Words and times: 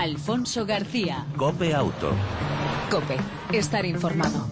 Alfonso 0.00 0.64
García. 0.64 1.26
Cope 1.36 1.74
Auto. 1.74 2.12
Cope, 2.90 3.18
estar 3.52 3.84
informado. 3.84 4.48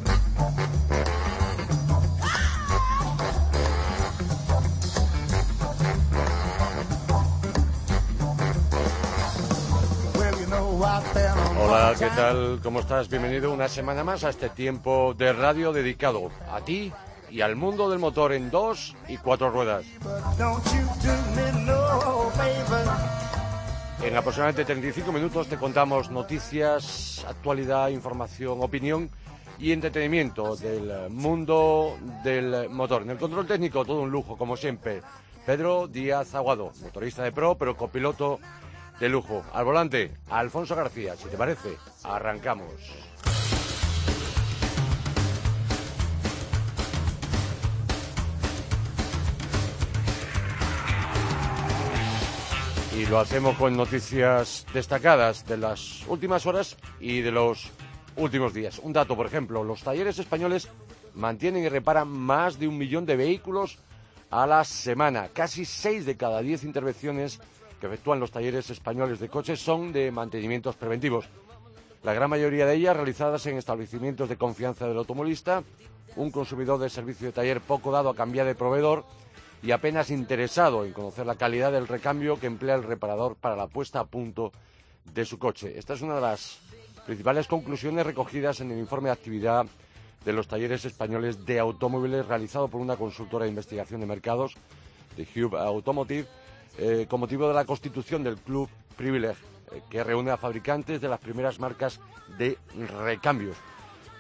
Hola, 11.59 11.95
¿qué 11.99 12.09
tal? 12.09 12.61
¿Cómo 12.63 12.81
estás? 12.81 13.09
Bienvenido 13.09 13.51
una 13.51 13.69
semana 13.69 14.05
más 14.05 14.25
a 14.25 14.29
este 14.29 14.51
tiempo 14.51 15.15
de 15.17 15.33
radio 15.33 15.73
dedicado 15.73 16.31
a 16.53 16.61
ti 16.61 16.93
y 17.31 17.41
al 17.41 17.57
mundo 17.57 17.89
del 17.89 17.99
motor 17.99 18.35
en 18.35 18.51
dos 18.51 18.95
y 19.09 19.17
cuatro 19.17 19.49
ruedas. 19.49 19.87
En 24.03 24.17
aproximadamente 24.17 24.65
35 24.65 25.13
minutos 25.13 25.49
te 25.49 25.57
contamos 25.57 26.11
noticias, 26.11 27.25
actualidad, 27.29 27.89
información, 27.89 28.63
opinión 28.63 29.11
y 29.59 29.73
entretenimiento 29.73 30.55
del 30.57 31.11
mundo 31.11 31.99
del 32.23 32.69
motor. 32.71 33.03
En 33.03 33.11
el 33.11 33.19
control 33.19 33.47
técnico, 33.47 33.85
todo 33.85 34.01
un 34.03 34.11
lujo, 34.11 34.39
como 34.39 34.57
siempre. 34.57 35.03
Pedro 35.45 35.89
Díaz 35.89 36.35
Aguado, 36.35 36.73
motorista 36.81 37.25
de 37.25 37.33
pro, 37.33 37.57
pero 37.57 37.77
copiloto 37.77 38.39
de 39.01 39.09
lujo. 39.09 39.43
Al 39.53 39.65
volante, 39.65 40.13
Alfonso 40.31 40.77
García. 40.77 41.17
Si 41.17 41.29
te 41.29 41.37
parece, 41.37 41.77
arrancamos. 42.05 42.73
Lo 53.11 53.19
hacemos 53.19 53.57
con 53.57 53.75
noticias 53.75 54.67
destacadas 54.75 55.47
de 55.47 55.57
las 55.57 56.07
últimas 56.09 56.45
horas 56.45 56.77
y 57.01 57.23
de 57.23 57.31
los 57.31 57.71
últimos 58.17 58.53
días. 58.53 58.79
Un 58.81 58.93
dato, 58.93 59.17
por 59.17 59.25
ejemplo, 59.25 59.65
los 59.65 59.83
talleres 59.83 60.19
españoles 60.19 60.69
mantienen 61.15 61.65
y 61.65 61.69
reparan 61.71 62.09
más 62.09 62.59
de 62.59 62.69
un 62.69 62.77
millón 62.77 63.07
de 63.07 63.17
vehículos 63.17 63.79
a 64.31 64.47
la 64.47 64.63
semana. 64.65 65.29
Casi 65.33 65.65
seis 65.65 66.05
de 66.05 66.19
cada 66.19 66.41
diez 66.41 66.65
intervenciones 66.65 67.41
que 67.81 67.87
efectúan 67.87 68.21
los 68.21 68.31
talleres 68.31 68.69
españoles 68.69 69.21
de 69.21 69.31
coches 69.31 69.59
son 69.59 69.91
de 69.93 70.11
mantenimientos 70.11 70.77
preventivos. 70.77 71.27
La 72.03 72.13
gran 72.13 72.29
mayoría 72.29 72.67
de 72.67 72.75
ellas 72.75 72.97
realizadas 72.97 73.47
en 73.47 73.57
establecimientos 73.57 74.29
de 74.29 74.37
confianza 74.37 74.87
del 74.87 74.99
automovilista, 74.99 75.63
un 76.17 76.31
consumidor 76.31 76.79
de 76.79 76.91
servicio 76.91 77.29
de 77.29 77.33
taller 77.33 77.63
poco 77.63 77.91
dado 77.91 78.11
a 78.11 78.15
cambiar 78.15 78.47
de 78.47 78.55
proveedor 78.55 79.07
y 79.63 79.73
apenas 79.73 80.11
interesado 80.11 80.85
en 80.85 80.93
conocer 80.93 81.27
la 81.27 81.35
calidad 81.35 81.73
del 81.73 81.89
recambio 81.89 82.39
que 82.39 82.47
emplea 82.47 82.77
el 82.77 82.85
reparador 82.85 83.37
para 83.37 83.57
la 83.57 83.67
puesta 83.67 84.01
a 84.01 84.07
punto 84.07 84.53
de 85.13 85.25
su 85.25 85.39
coche. 85.39 85.79
Esta 85.79 85.95
es 85.95 86.03
una 86.03 86.17
de 86.17 86.21
las 86.21 86.59
principales 87.07 87.47
conclusiones 87.47 88.07
recogidas 88.07 88.61
en 88.61 88.71
el 88.71 88.79
informe 88.79 89.09
de 89.09 89.15
actividad 89.15 89.67
de 90.25 90.33
los 90.33 90.47
talleres 90.47 90.85
españoles 90.85 91.47
de 91.47 91.59
automóviles 91.59 92.27
realizado 92.27 92.69
por 92.69 92.81
una 92.81 92.97
consultora 92.97 93.45
de 93.45 93.51
investigación 93.51 94.01
de 94.01 94.07
mercados, 94.07 94.55
de 95.17 95.27
Hube 95.35 95.59
Automotive, 95.59 96.27
eh, 96.77 97.07
con 97.09 97.21
motivo 97.21 97.49
de 97.49 97.55
la 97.55 97.65
constitución 97.65 98.23
del 98.23 98.37
Club 98.37 98.69
Privilege, 98.97 99.41
eh, 99.73 99.83
que 99.89 100.05
reúne 100.05 100.31
a 100.31 100.37
fabricantes 100.37 101.01
de 101.01 101.09
las 101.09 101.19
primeras 101.19 101.59
marcas 101.59 101.99
de 102.37 102.59
recambios. 103.03 103.57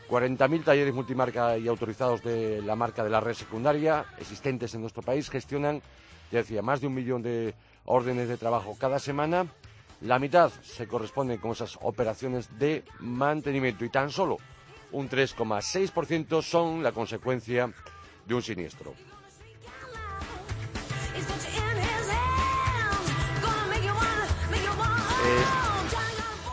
40.000 0.09 0.65
talleres 0.65 0.95
multimarca 0.95 1.59
y 1.59 1.69
autorizados 1.69 2.23
de 2.23 2.63
la 2.63 2.75
marca 2.77 3.05
de 3.05 3.11
la 3.11 3.21
red 3.21 3.35
secundaria 3.35 4.07
existentes 4.19 4.75
en 4.75 4.81
nuestro 4.81 5.03
país 5.03 5.29
gestionan, 5.29 5.83
ya 6.33 6.39
decía, 6.39 6.63
más 6.63 6.81
de 6.81 6.87
un 6.87 6.95
millón 6.95 7.23
de 7.23 7.55
órdenes 7.85 8.29
de 8.29 8.37
trabajo 8.37 8.77
cada 8.79 8.99
semana. 8.99 9.47
La 10.01 10.19
mitad 10.19 10.51
se 10.63 10.87
corresponde 10.87 11.39
con 11.39 11.51
esas 11.53 11.79
operaciones 11.83 12.59
de 12.59 12.85
mantenimiento 13.01 13.85
y 13.85 13.91
tan 13.91 14.11
solo 14.11 14.39
un 14.93 15.11
3,6% 15.11 16.43
son 16.43 16.83
la 16.83 16.93
consecuencia 16.93 17.71
de 18.27 18.35
un 18.35 18.43
siniestro. 18.43 18.95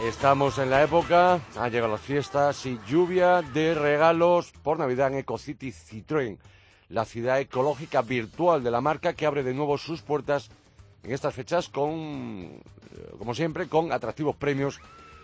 Estamos 0.02 0.58
en 0.60 0.70
la 0.70 0.84
época, 0.84 1.40
han 1.58 1.72
llegado 1.72 1.94
las 1.94 2.02
fiestas 2.02 2.66
y 2.66 2.78
lluvia 2.88 3.42
de 3.42 3.74
regalos 3.74 4.52
por 4.62 4.78
Navidad 4.78 5.08
en 5.08 5.20
EcoCity 5.20 5.72
Citroën, 5.72 6.38
la 6.90 7.06
ciudad 7.06 7.40
ecológica 7.40 8.02
virtual 8.02 8.62
de 8.62 8.72
la 8.72 8.82
marca 8.82 9.14
que 9.14 9.26
abre 9.26 9.42
de 9.42 9.54
nuevo 9.54 9.78
sus 9.78 10.02
puertas 10.02 10.50
en 11.02 11.12
estas 11.12 11.34
fechas 11.34 11.70
con, 11.70 11.92
eh, 11.94 12.62
como 13.18 13.34
siempre, 13.34 13.68
con 13.68 13.94
atractivos 13.94 14.36
premios 14.36 14.82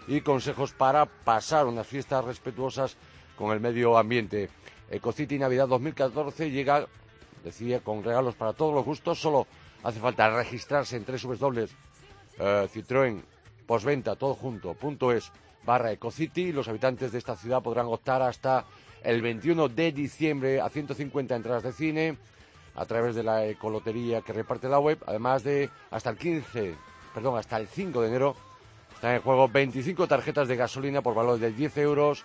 y 0.07 0.21
consejos 0.21 0.71
para 0.71 1.05
pasar 1.05 1.67
unas 1.67 1.85
fiestas 1.85 2.23
respetuosas 2.23 2.95
con 3.37 3.51
el 3.51 3.59
medio 3.59 3.97
ambiente. 3.97 4.49
EcoCity 4.89 5.37
Navidad 5.37 5.67
2014 5.67 6.49
llega, 6.49 6.87
decía, 7.43 7.81
con 7.81 8.03
regalos 8.03 8.35
para 8.35 8.53
todos 8.53 8.73
los 8.73 8.85
gustos, 8.85 9.19
solo 9.19 9.47
hace 9.83 9.99
falta 9.99 10.29
registrarse 10.29 10.95
en 10.95 11.05
www 11.05 11.67
eh, 12.39 12.67
Citroën 12.73 13.21
posventa, 13.65 14.15
todo 14.15 14.35
junto, 14.35 14.73
punto 14.73 15.11
es, 15.11 15.31
barra 15.63 15.91
Ecocity. 15.91 16.51
Los 16.51 16.67
habitantes 16.67 17.11
de 17.11 17.17
esta 17.17 17.35
ciudad 17.35 17.61
podrán 17.61 17.87
optar 17.87 18.21
hasta 18.21 18.65
el 19.03 19.21
21 19.21 19.69
de 19.69 19.91
diciembre 19.91 20.61
a 20.61 20.69
150 20.69 21.35
entradas 21.35 21.63
de 21.63 21.73
cine 21.73 22.17
a 22.75 22.85
través 22.85 23.15
de 23.15 23.23
la 23.23 23.45
ecolotería 23.45 24.21
que 24.21 24.33
reparte 24.33 24.69
la 24.69 24.79
web, 24.79 24.97
además 25.05 25.43
de 25.43 25.69
hasta 25.89 26.09
el 26.09 26.17
15, 26.17 26.75
perdón, 27.13 27.37
hasta 27.37 27.57
el 27.57 27.67
5 27.67 28.01
de 28.01 28.07
enero 28.07 28.35
están 29.01 29.15
en 29.15 29.21
juego 29.21 29.47
25 29.49 30.07
tarjetas 30.07 30.47
de 30.47 30.55
gasolina 30.55 31.01
por 31.01 31.15
valor 31.15 31.39
de 31.39 31.51
10 31.51 31.77
euros, 31.77 32.23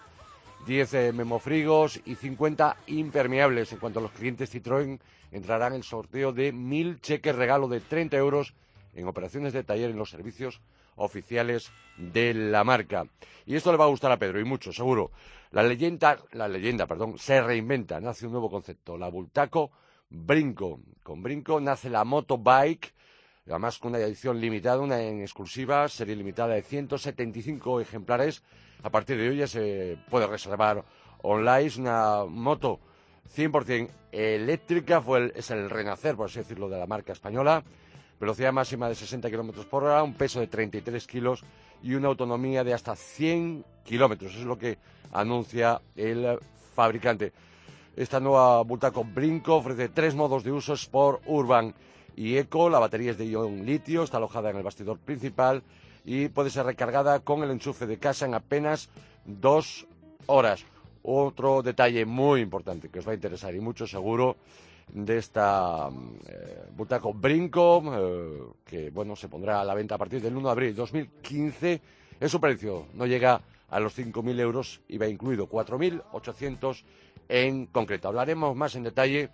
10 0.67 0.95
eh, 0.95 1.13
memofrigos 1.15 2.01
y 2.05 2.17
50 2.17 2.77
impermeables. 2.89 3.73
En 3.73 3.79
cuanto 3.79 3.99
a 3.99 4.03
los 4.03 4.11
clientes 4.13 4.55
Citroën, 4.55 5.01
entrarán 5.33 5.73
en 5.73 5.83
sorteo 5.83 6.33
de 6.33 6.53
1.000 6.53 7.01
cheques 7.01 7.35
regalo 7.35 7.67
de 7.69 7.81
30 7.81 8.19
euros 8.19 8.53
en 8.95 9.09
operaciones 9.09 9.55
de 9.55 9.65
taller 9.65 9.91
en 9.91 9.97
los 9.97 10.11
servicios 10.11 10.61
oficiales 10.97 11.71
de 11.97 12.35
la 12.35 12.65
marca. 12.65 13.07
Y 13.45 13.55
esto 13.55 13.71
le 13.71 13.79
va 13.79 13.85
a 13.85 13.89
gustar 13.89 14.13
a 14.13 14.19
Pedro, 14.19 14.41
y 14.41 14.45
mucho, 14.45 14.73
seguro. 14.73 15.13
La 15.53 15.63
leyenda, 15.63 16.19
la 16.33 16.49
leyenda, 16.49 16.87
perdón, 16.87 17.19
se 17.19 17.41
reinventa, 17.41 18.01
nace 18.01 18.27
un 18.27 18.33
nuevo 18.33 18.51
concepto, 18.51 18.99
la 18.99 19.09
Bultaco 19.09 19.71
Brinco. 20.11 20.81
Con 21.03 21.23
Brinco 21.23 21.61
nace 21.61 21.89
la 21.89 22.05
motobike, 22.05 22.93
además 23.47 23.79
con 23.79 23.91
una 23.91 24.01
edición 24.01 24.41
limitada, 24.41 24.81
una 24.81 25.01
en 25.01 25.21
exclusiva, 25.21 25.89
serie 25.89 26.17
limitada 26.17 26.55
de 26.55 26.63
175 26.63 27.81
ejemplares. 27.81 28.43
A 28.83 28.91
partir 28.91 29.17
de 29.17 29.29
hoy 29.29 29.39
ya 29.39 29.47
se 29.47 29.97
puede 30.11 30.27
reservar 30.27 30.85
online, 31.23 31.67
es 31.67 31.77
una 31.77 32.25
moto 32.25 32.81
100% 33.35 33.89
eléctrica, 34.13 35.01
fue 35.01 35.33
es 35.35 35.51
el 35.51 35.71
renacer, 35.71 36.17
por 36.17 36.27
así 36.27 36.41
decirlo, 36.41 36.69
de 36.69 36.79
la 36.79 36.87
marca 36.87 37.13
española 37.13 37.65
velocidad 38.21 38.53
máxima 38.53 38.89
de 38.89 38.95
60 38.95 39.31
kilómetros 39.31 39.67
por 39.67 39.85
hora, 39.85 40.03
un 40.03 40.15
peso 40.15 40.41
de 40.41 40.47
33 40.47 41.07
kilos 41.07 41.45
y 41.83 41.95
una 41.95 42.09
autonomía 42.09 42.65
de 42.65 42.75
hasta 42.75 42.97
100 42.97 43.65
kilómetros. 43.85 44.35
Es 44.35 44.45
lo 44.45 44.59
que 44.59 44.79
anuncia 45.13 45.81
el 45.95 46.39
fabricante. 46.75 47.33
Esta 47.97 48.21
nueva 48.21 48.63
Bultaco 48.63 49.05
Brinco 49.05 49.57
ofrece 49.57 49.89
tres 49.89 50.15
modos 50.15 50.45
de 50.45 50.53
uso 50.53 50.75
Sport, 50.75 51.23
Urban 51.27 51.75
y 52.15 52.37
Eco. 52.37 52.69
La 52.69 52.79
batería 52.79 53.13
es 53.13 53.19
de 53.19 53.27
ion 53.27 53.65
litio, 53.65 54.03
está 54.03 54.19
alojada 54.19 54.51
en 54.51 54.57
el 54.57 54.63
bastidor 54.63 54.99
principal 54.99 55.63
y 56.05 56.29
puede 56.29 56.51
ser 56.51 56.67
recargada 56.67 57.21
con 57.21 57.43
el 57.43 57.51
enchufe 57.51 57.87
de 57.87 57.99
casa 57.99 58.27
en 58.27 58.35
apenas 58.35 58.91
dos 59.25 59.87
horas. 60.27 60.65
Otro 61.03 61.63
detalle 61.63 62.05
muy 62.05 62.41
importante 62.41 62.89
que 62.89 62.99
os 62.99 63.07
va 63.07 63.13
a 63.13 63.15
interesar 63.15 63.55
y 63.55 63.61
mucho 63.61 63.87
seguro 63.87 64.37
de 64.93 65.19
esta 65.19 65.91
eh, 66.27 66.67
Butaco 66.75 67.13
Brinco, 67.13 67.83
eh, 67.95 68.43
que 68.65 68.91
bueno, 68.91 69.15
se 69.17 69.29
pondrá 69.29 69.61
a 69.61 69.65
la 69.65 69.75
venta 69.75 69.97
a 69.97 69.99
partir 69.99 70.23
del 70.23 70.37
1 70.37 70.49
de 70.49 70.53
abril 70.53 70.71
de 70.71 70.77
2015. 70.77 71.81
En 72.21 72.29
su 72.29 72.41
precio 72.41 72.87
no 72.95 73.07
llega 73.07 73.41
a 73.69 73.81
los 73.81 73.99
5.000 73.99 74.39
euros 74.41 74.81
y 74.89 74.99
va 74.99 75.09
incluido 75.09 75.49
4.800 75.49 76.85
en 77.29 77.67
concreto. 77.67 78.07
Hablaremos 78.09 78.55
más 78.57 78.77
en 78.77 78.85
detalle 78.85 79.31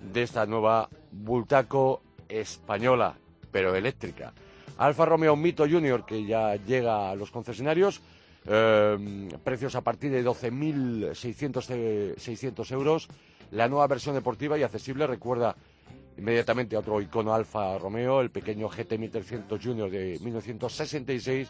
de 0.00 0.22
esta 0.22 0.46
nueva 0.46 0.88
Bultaco 1.12 2.00
española, 2.28 3.14
pero 3.50 3.74
eléctrica. 3.74 4.32
Alfa 4.78 5.04
Romeo 5.04 5.36
Mito 5.36 5.68
Junior, 5.68 6.06
que 6.06 6.24
ya 6.24 6.56
llega 6.56 7.10
a 7.10 7.16
los 7.16 7.30
concesionarios, 7.30 8.00
eh, 8.46 9.28
precios 9.44 9.74
a 9.74 9.82
partir 9.82 10.10
de 10.10 10.24
12.600 10.24 12.72
euros 12.72 13.10
la 13.50 13.68
nueva 13.68 13.86
versión 13.86 14.14
deportiva 14.14 14.58
y 14.58 14.62
accesible 14.62 15.06
recuerda 15.06 15.56
inmediatamente 16.16 16.76
a 16.76 16.80
otro 16.80 17.00
icono 17.00 17.32
Alfa 17.32 17.78
Romeo, 17.78 18.20
el 18.20 18.30
pequeño 18.30 18.68
GT 18.68 18.98
1300 18.98 19.60
Junior 19.62 19.90
de 19.90 20.18
1966, 20.20 21.48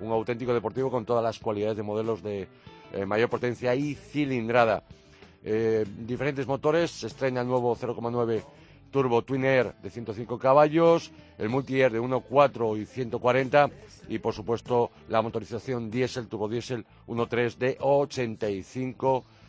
un 0.00 0.12
auténtico 0.12 0.52
deportivo 0.52 0.90
con 0.90 1.04
todas 1.04 1.24
las 1.24 1.38
cualidades 1.38 1.76
de 1.76 1.82
modelos 1.82 2.22
de 2.22 2.46
eh, 2.92 3.06
mayor 3.06 3.30
potencia 3.30 3.74
y 3.74 3.94
cilindrada. 3.94 4.84
Eh, 5.44 5.84
diferentes 5.98 6.46
motores, 6.46 6.90
se 6.90 7.06
estrena 7.06 7.40
el 7.40 7.48
nuevo 7.48 7.74
0,9 7.74 8.42
Turbo 8.90 9.22
Twin 9.22 9.44
Air 9.46 9.74
de 9.82 9.88
105 9.88 10.38
caballos, 10.38 11.10
el 11.38 11.48
Multi 11.48 11.80
Air 11.80 11.92
de 11.92 12.00
1.4 12.00 12.78
y 12.78 12.84
140 12.84 13.70
y 14.08 14.18
por 14.18 14.34
supuesto 14.34 14.90
la 15.08 15.22
motorización 15.22 15.90
diésel, 15.90 16.28
turbo 16.28 16.48
diésel 16.48 16.84
1.3 17.06 17.56
de 17.56 17.76
85 17.80 19.22
caballos. 19.22 19.41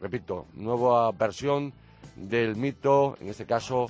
Repito, 0.00 0.46
nueva 0.54 1.10
versión 1.12 1.72
del 2.16 2.56
mito, 2.56 3.16
en 3.20 3.28
este 3.28 3.44
caso 3.44 3.86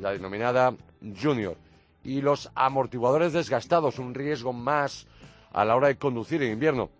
la 0.00 0.12
denominada 0.12 0.74
Junior. 1.20 1.56
Y 2.02 2.20
los 2.20 2.50
amortiguadores 2.54 3.32
desgastados, 3.32 3.98
un 3.98 4.14
riesgo 4.14 4.52
más 4.52 5.06
a 5.52 5.64
la 5.64 5.76
hora 5.76 5.88
de 5.88 5.96
conducir 5.96 6.42
en 6.42 6.52
invierno. 6.52 6.90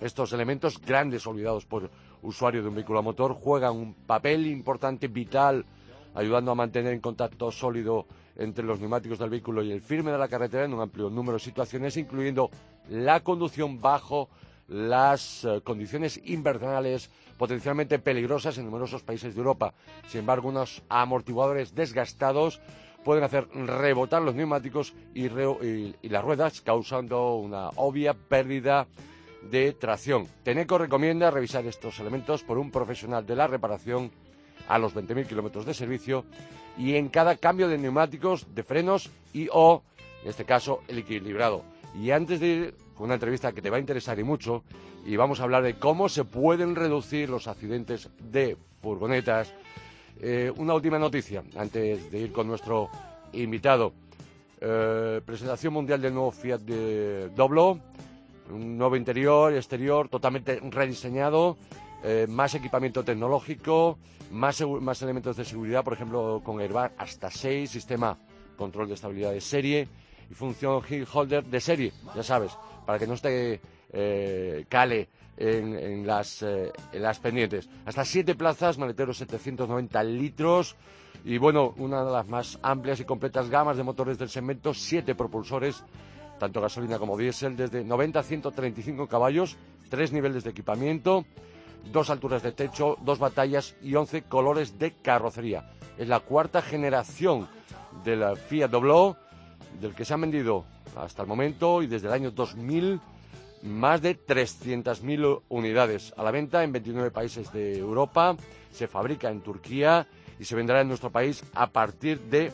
Estos 0.00 0.32
elementos 0.32 0.80
grandes 0.80 1.26
olvidados 1.26 1.64
por 1.64 1.90
usuarios 2.22 2.64
de 2.64 2.68
un 2.68 2.76
vehículo 2.76 2.98
a 2.98 3.02
motor 3.02 3.34
juegan 3.34 3.76
un 3.76 3.94
papel 3.94 4.46
importante, 4.46 5.08
vital, 5.08 5.64
ayudando 6.14 6.50
a 6.50 6.54
mantener 6.54 6.92
en 6.92 7.00
contacto 7.00 7.50
sólido 7.50 8.06
entre 8.36 8.64
los 8.64 8.78
neumáticos 8.78 9.18
del 9.18 9.30
vehículo 9.30 9.62
y 9.62 9.72
el 9.72 9.80
firme 9.80 10.12
de 10.12 10.18
la 10.18 10.28
carretera 10.28 10.64
en 10.64 10.74
un 10.74 10.80
amplio 10.80 11.08
número 11.08 11.38
de 11.38 11.44
situaciones, 11.44 11.96
incluyendo 11.96 12.50
la 12.90 13.20
conducción 13.20 13.80
bajo 13.80 14.28
las 14.68 15.44
eh, 15.44 15.60
condiciones 15.62 16.20
invernales 16.24 17.10
potencialmente 17.38 17.98
peligrosas 17.98 18.58
en 18.58 18.64
numerosos 18.64 19.02
países 19.02 19.34
de 19.34 19.40
Europa. 19.40 19.74
Sin 20.08 20.20
embargo, 20.20 20.48
unos 20.48 20.82
amortiguadores 20.88 21.74
desgastados 21.74 22.60
pueden 23.04 23.24
hacer 23.24 23.46
rebotar 23.48 24.22
los 24.22 24.34
neumáticos 24.34 24.94
y, 25.14 25.28
las 25.28 26.24
ruedas, 26.24 26.60
causando 26.60 27.36
una 27.36 27.68
obvia 27.76 28.14
pérdida 28.14 28.88
de 29.48 29.72
tracción. 29.74 30.26
Teneco 30.42 30.76
recomienda 30.76 31.30
revisar 31.30 31.64
estos 31.66 32.00
elementos 32.00 32.42
por 32.42 32.58
un 32.58 32.72
profesional 32.72 33.24
de 33.24 33.36
la 33.36 33.46
reparación 33.46 34.10
a 34.66 34.78
los 34.78 34.92
20.000 34.94 35.28
kilómetros 35.28 35.66
de 35.66 35.74
servicio 35.74 36.24
y 36.76 36.96
en 36.96 37.08
cada 37.08 37.36
cambio 37.36 37.68
de 37.68 37.78
neumáticos, 37.78 38.52
de 38.54 38.64
frenos 38.64 39.08
y 39.32 39.48
o, 39.52 39.84
en 40.24 40.30
este 40.30 40.44
caso, 40.44 40.82
el 40.88 40.98
equilibrado. 40.98 41.62
Y 41.94 42.10
antes 42.10 42.40
de 42.40 42.74
una 42.98 43.14
entrevista 43.14 43.52
que 43.52 43.62
te 43.62 43.70
va 43.70 43.76
a 43.76 43.80
interesar 43.80 44.18
y 44.18 44.24
mucho, 44.24 44.64
y 45.04 45.16
vamos 45.16 45.40
a 45.40 45.44
hablar 45.44 45.62
de 45.62 45.74
cómo 45.78 46.08
se 46.08 46.24
pueden 46.24 46.74
reducir 46.74 47.28
los 47.28 47.46
accidentes 47.46 48.10
de 48.18 48.56
furgonetas. 48.80 49.52
Eh, 50.20 50.52
una 50.56 50.74
última 50.74 50.98
noticia, 50.98 51.44
antes 51.56 52.10
de 52.10 52.18
ir 52.18 52.32
con 52.32 52.46
nuestro 52.46 52.88
invitado. 53.32 53.92
Eh, 54.60 55.20
presentación 55.24 55.74
mundial 55.74 56.00
del 56.00 56.14
nuevo 56.14 56.30
Fiat 56.30 56.60
de 56.60 57.28
Doblo, 57.34 57.78
un 58.50 58.78
nuevo 58.78 58.96
interior 58.96 59.52
y 59.52 59.56
exterior 59.56 60.08
totalmente 60.08 60.60
rediseñado, 60.70 61.58
eh, 62.02 62.26
más 62.28 62.54
equipamiento 62.54 63.04
tecnológico, 63.04 63.98
más, 64.30 64.62
más 64.80 65.02
elementos 65.02 65.36
de 65.36 65.44
seguridad, 65.44 65.84
por 65.84 65.92
ejemplo, 65.92 66.40
con 66.42 66.60
airbag 66.60 66.92
hasta 66.96 67.30
6, 67.30 67.70
sistema 67.70 68.16
control 68.56 68.88
de 68.88 68.94
estabilidad 68.94 69.32
de 69.32 69.40
serie 69.40 69.88
y 70.30 70.34
función 70.34 70.82
holder 71.12 71.44
de 71.44 71.60
serie, 71.60 71.92
ya 72.14 72.22
sabes, 72.22 72.52
para 72.86 72.98
que 72.98 73.06
no 73.06 73.14
esté 73.14 73.60
eh, 73.92 74.64
cale 74.68 75.08
en, 75.36 76.06
las, 76.06 76.42
eh, 76.42 76.72
en 76.92 77.02
las 77.02 77.18
pendientes. 77.18 77.68
Hasta 77.84 78.04
siete 78.04 78.34
plazas, 78.34 78.78
maleteros 78.78 79.18
790 79.18 80.02
litros 80.04 80.76
y 81.24 81.38
bueno, 81.38 81.74
una 81.78 82.04
de 82.04 82.12
las 82.12 82.28
más 82.28 82.58
amplias 82.62 83.00
y 83.00 83.04
completas 83.04 83.50
gamas 83.50 83.76
de 83.76 83.82
motores 83.82 84.18
del 84.18 84.28
segmento, 84.28 84.72
siete 84.72 85.14
propulsores, 85.14 85.82
tanto 86.38 86.60
gasolina 86.60 86.98
como 86.98 87.16
diésel, 87.16 87.56
desde 87.56 87.84
90 87.84 88.20
a 88.20 88.22
135 88.22 89.08
caballos, 89.08 89.56
tres 89.90 90.12
niveles 90.12 90.44
de 90.44 90.50
equipamiento, 90.50 91.24
dos 91.92 92.10
alturas 92.10 92.42
de 92.42 92.52
techo, 92.52 92.96
dos 93.02 93.18
batallas 93.18 93.76
y 93.82 93.94
11 93.94 94.22
colores 94.22 94.78
de 94.78 94.92
carrocería. 94.92 95.70
Es 95.98 96.08
la 96.08 96.20
cuarta 96.20 96.62
generación 96.62 97.48
de 98.04 98.16
la 98.16 98.36
Fiat 98.36 98.70
Doblo, 98.70 99.16
del 99.80 99.94
que 99.94 100.04
se 100.04 100.14
han 100.14 100.20
vendido 100.20 100.64
hasta 100.96 101.22
el 101.22 101.28
momento 101.28 101.82
y 101.82 101.86
desde 101.86 102.08
el 102.08 102.14
año 102.14 102.30
2000 102.30 103.00
más 103.62 104.02
de 104.02 104.18
300.000 104.18 105.42
unidades 105.48 106.12
a 106.16 106.22
la 106.22 106.30
venta 106.30 106.62
en 106.62 106.72
29 106.72 107.10
países 107.10 107.52
de 107.52 107.78
Europa, 107.78 108.36
se 108.70 108.86
fabrica 108.86 109.30
en 109.30 109.40
Turquía 109.40 110.06
y 110.38 110.44
se 110.44 110.54
vendrá 110.54 110.80
en 110.80 110.88
nuestro 110.88 111.10
país 111.10 111.44
a 111.54 111.68
partir 111.68 112.20
de 112.20 112.52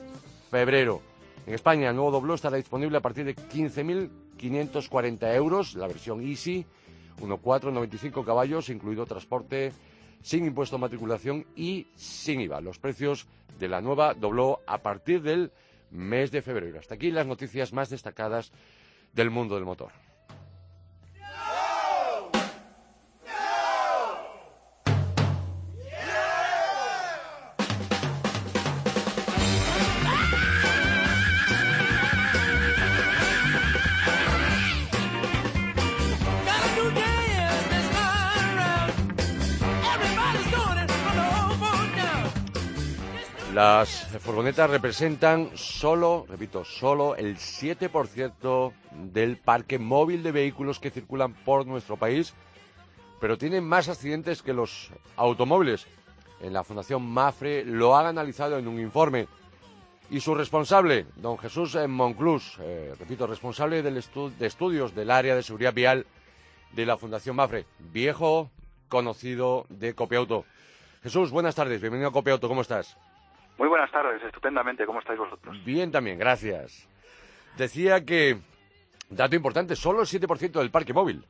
febrero. 0.51 1.03
En 1.47 1.55
España 1.55 1.91
el 1.91 1.97
nuevo 1.97 2.13
Doblo 2.13 2.35
estará 2.35 2.57
disponible 2.57 2.99
a 2.99 3.01
partir 3.01 3.25
de 3.25 3.35
15.540 3.35 5.35
euros, 5.35 5.75
la 5.75 5.89
versión 5.89 6.23
Easy, 6.23 6.65
1.4, 7.21 7.73
95 7.73 8.25
caballos, 8.25 8.69
incluido 8.69 9.07
transporte 9.07 9.73
sin 10.23 10.47
impuesto 10.47 10.77
de 10.77 10.83
matriculación 10.83 11.47
y 11.57 11.89
sin 11.97 12.41
IVA. 12.41 12.61
Los 12.61 12.79
precios 12.79 13.27
de 13.59 13.69
la 13.69 13.81
nueva 13.81 14.15
Doblo 14.15 14.61
a 14.67 14.79
partir 14.79 15.23
del 15.23 15.53
mes 15.93 16.31
de 16.31 16.43
febrero. 16.43 16.79
Hasta 16.79 16.95
aquí 16.95 17.11
las 17.11 17.27
noticias 17.27 17.73
más 17.73 17.91
destacadas 17.91 18.53
del 19.13 19.31
mundo 19.31 19.55
del 19.55 19.65
motor. 19.65 19.93
Furgonetas 44.33 44.71
representan 44.71 45.51
solo, 45.57 46.25
repito, 46.27 46.65
solo 46.65 47.17
el 47.17 47.37
7% 47.37 48.73
del 49.13 49.37
parque 49.37 49.79
móvil 49.79 50.23
de 50.23 50.33
vehículos 50.33 50.81
que 50.81 50.91
circulan 50.91 51.35
por 51.35 51.67
nuestro 51.67 51.99
país, 51.99 52.33
pero 53.21 53.37
tienen 53.37 53.63
más 53.63 53.91
accidentes 53.91 54.41
que 54.41 54.55
los 54.55 54.89
automóviles. 55.17 55.87
En 56.41 56.55
la 56.55 56.65
Fundación 56.65 57.03
Mafre 57.03 57.63
lo 57.67 57.95
han 57.95 58.07
analizado 58.07 58.57
en 58.57 58.69
un 58.69 58.81
informe. 58.81 59.29
Y 60.09 60.21
su 60.21 60.35
responsable, 60.35 61.05
don 61.17 61.37
Jesús 61.37 61.77
Monclús, 61.87 62.57
eh, 62.63 62.95
repito, 62.99 63.27
responsable 63.27 63.83
del 63.83 64.03
de 64.39 64.47
estudios 64.47 64.95
del 64.95 65.11
área 65.11 65.37
de 65.37 65.43
seguridad 65.43 65.75
vial 65.75 66.07
de 66.73 66.87
la 66.87 66.97
Fundación 66.97 67.37
Mafre, 67.37 67.67
viejo 67.93 68.51
conocido 68.89 69.67
de 69.69 69.95
Copiauto. 69.95 70.47
Jesús, 71.03 71.31
buenas 71.31 71.55
tardes, 71.55 71.83
bienvenido 71.83 72.09
a 72.09 72.13
Copiauto, 72.13 72.49
¿cómo 72.49 72.63
estás? 72.63 72.97
Muy 73.59 73.69
buenas 73.69 73.91
tardes, 73.91 74.23
estupendamente. 74.23 74.87
¿Cómo 74.87 75.01
estáis 75.01 75.19
vosotros? 75.19 75.57
Bien 75.65 75.91
también, 75.91 76.19
gracias. 76.19 76.89
Decía 77.57 78.05
que, 78.05 78.39
dato 79.11 79.37
importante, 79.37 79.77
solo 79.77 80.01
el 80.01 80.07
7% 80.07 80.53
del 80.53 80.71
parque 80.71 80.93
móvil. 80.93 81.25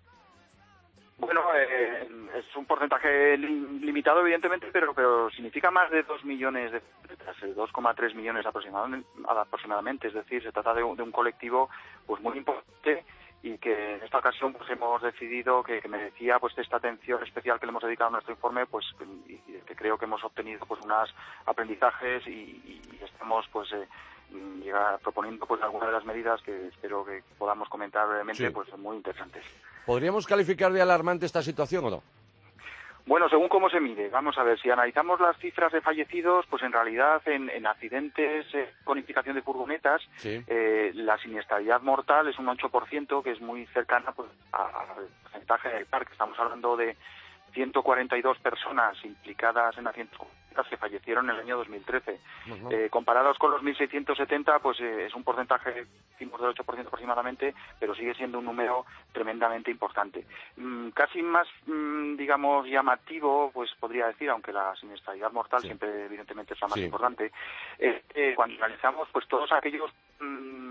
Bueno, 1.18 1.42
eh, 1.54 2.08
es 2.34 2.56
un 2.56 2.64
porcentaje 2.64 3.36
limitado, 3.36 4.20
evidentemente, 4.20 4.68
pero, 4.72 4.92
pero 4.94 5.30
significa 5.30 5.70
más 5.70 5.90
de 5.90 6.02
2 6.02 6.24
millones 6.24 6.72
de 6.72 6.80
2,3 6.80 8.10
eh, 8.10 8.14
millones 8.14 8.44
aproximadamente. 8.46 10.08
Es 10.08 10.14
decir, 10.14 10.42
se 10.42 10.52
trata 10.52 10.74
de 10.74 10.82
un, 10.82 10.96
de 10.96 11.02
un 11.02 11.12
colectivo 11.12 11.70
pues 12.06 12.20
muy 12.22 12.38
importante 12.38 13.04
y 13.42 13.58
que 13.58 13.96
en 13.96 14.02
esta 14.02 14.18
ocasión 14.18 14.52
pues 14.52 14.70
hemos 14.70 15.02
decidido 15.02 15.62
que, 15.62 15.82
merecía 15.88 16.38
pues 16.38 16.56
esta 16.56 16.76
atención 16.76 17.22
especial 17.22 17.58
que 17.58 17.66
le 17.66 17.70
hemos 17.70 17.82
dedicado 17.82 18.08
a 18.08 18.12
nuestro 18.12 18.32
informe 18.32 18.66
pues 18.66 18.86
y, 19.28 19.36
que 19.36 19.74
creo 19.74 19.98
que 19.98 20.04
hemos 20.04 20.22
obtenido 20.22 20.64
pues 20.66 20.80
unos 20.82 21.12
aprendizajes 21.46 22.26
y, 22.26 22.80
estamos 23.02 23.46
pues 23.52 23.68
eh, 23.72 23.88
proponiendo 25.02 25.44
pues 25.46 25.60
algunas 25.62 25.88
de 25.88 25.94
las 25.94 26.04
medidas 26.04 26.40
que 26.42 26.68
espero 26.68 27.04
que 27.04 27.22
podamos 27.36 27.68
comentar 27.68 28.08
brevemente 28.08 28.50
pues 28.50 28.68
muy 28.78 28.96
interesantes. 28.96 29.44
Podríamos 29.84 30.26
calificar 30.26 30.72
de 30.72 30.80
alarmante 30.80 31.26
esta 31.26 31.42
situación 31.42 31.84
o 31.86 31.90
no 31.90 32.21
bueno, 33.06 33.28
según 33.28 33.48
cómo 33.48 33.68
se 33.68 33.80
mide. 33.80 34.08
Vamos 34.10 34.38
a 34.38 34.44
ver, 34.44 34.60
si 34.60 34.70
analizamos 34.70 35.20
las 35.20 35.36
cifras 35.38 35.72
de 35.72 35.80
fallecidos, 35.80 36.46
pues 36.48 36.62
en 36.62 36.72
realidad 36.72 37.20
en, 37.26 37.66
accidentes 37.66 38.46
eh, 38.54 38.70
con 38.84 38.98
implicación 38.98 39.34
de 39.34 39.42
furgonetas, 39.42 40.02
eh, 40.24 40.92
la 40.94 41.18
siniestralidad 41.18 41.82
mortal 41.82 42.28
es 42.28 42.38
un 42.38 42.46
8%, 42.46 43.22
que 43.22 43.30
es 43.32 43.40
muy 43.40 43.66
cercana 43.66 44.12
pues, 44.12 44.28
al 44.52 45.06
porcentaje 45.22 45.68
del 45.70 45.86
parque. 45.86 46.12
Estamos 46.12 46.38
hablando 46.38 46.76
de 46.76 46.96
142 47.54 48.38
personas 48.38 48.96
implicadas 49.04 49.76
en 49.78 49.86
accidentes 49.86 50.18
que 50.68 50.76
fallecieron 50.76 51.28
en 51.28 51.36
el 51.36 51.42
año 51.42 51.56
2013. 51.58 52.20
Eh, 52.70 52.88
comparados 52.90 53.38
con 53.38 53.50
los 53.50 53.62
1.670, 53.62 54.60
pues 54.60 54.80
eh, 54.80 55.06
es 55.06 55.14
un 55.14 55.24
porcentaje, 55.24 55.86
del 56.18 56.30
8% 56.30 56.86
aproximadamente, 56.86 57.54
pero 57.78 57.94
sigue 57.94 58.14
siendo 58.14 58.38
un 58.38 58.44
número 58.44 58.84
tremendamente 59.12 59.70
importante. 59.70 60.24
Mm, 60.56 60.90
casi 60.90 61.22
más, 61.22 61.48
mm, 61.66 62.16
digamos, 62.16 62.66
llamativo, 62.66 63.50
pues 63.52 63.70
podría 63.78 64.06
decir, 64.06 64.30
aunque 64.30 64.52
la 64.52 64.74
siniestralidad 64.76 65.32
mortal 65.32 65.60
siempre, 65.62 66.06
evidentemente, 66.06 66.54
es 66.54 66.60
la 66.60 66.68
más 66.68 66.78
importante, 66.78 67.32
eh, 67.78 68.34
cuando 68.36 68.64
analizamos 68.64 69.08
pues 69.12 69.26
todos 69.26 69.50
aquellos 69.52 69.90
mm, 70.20 70.61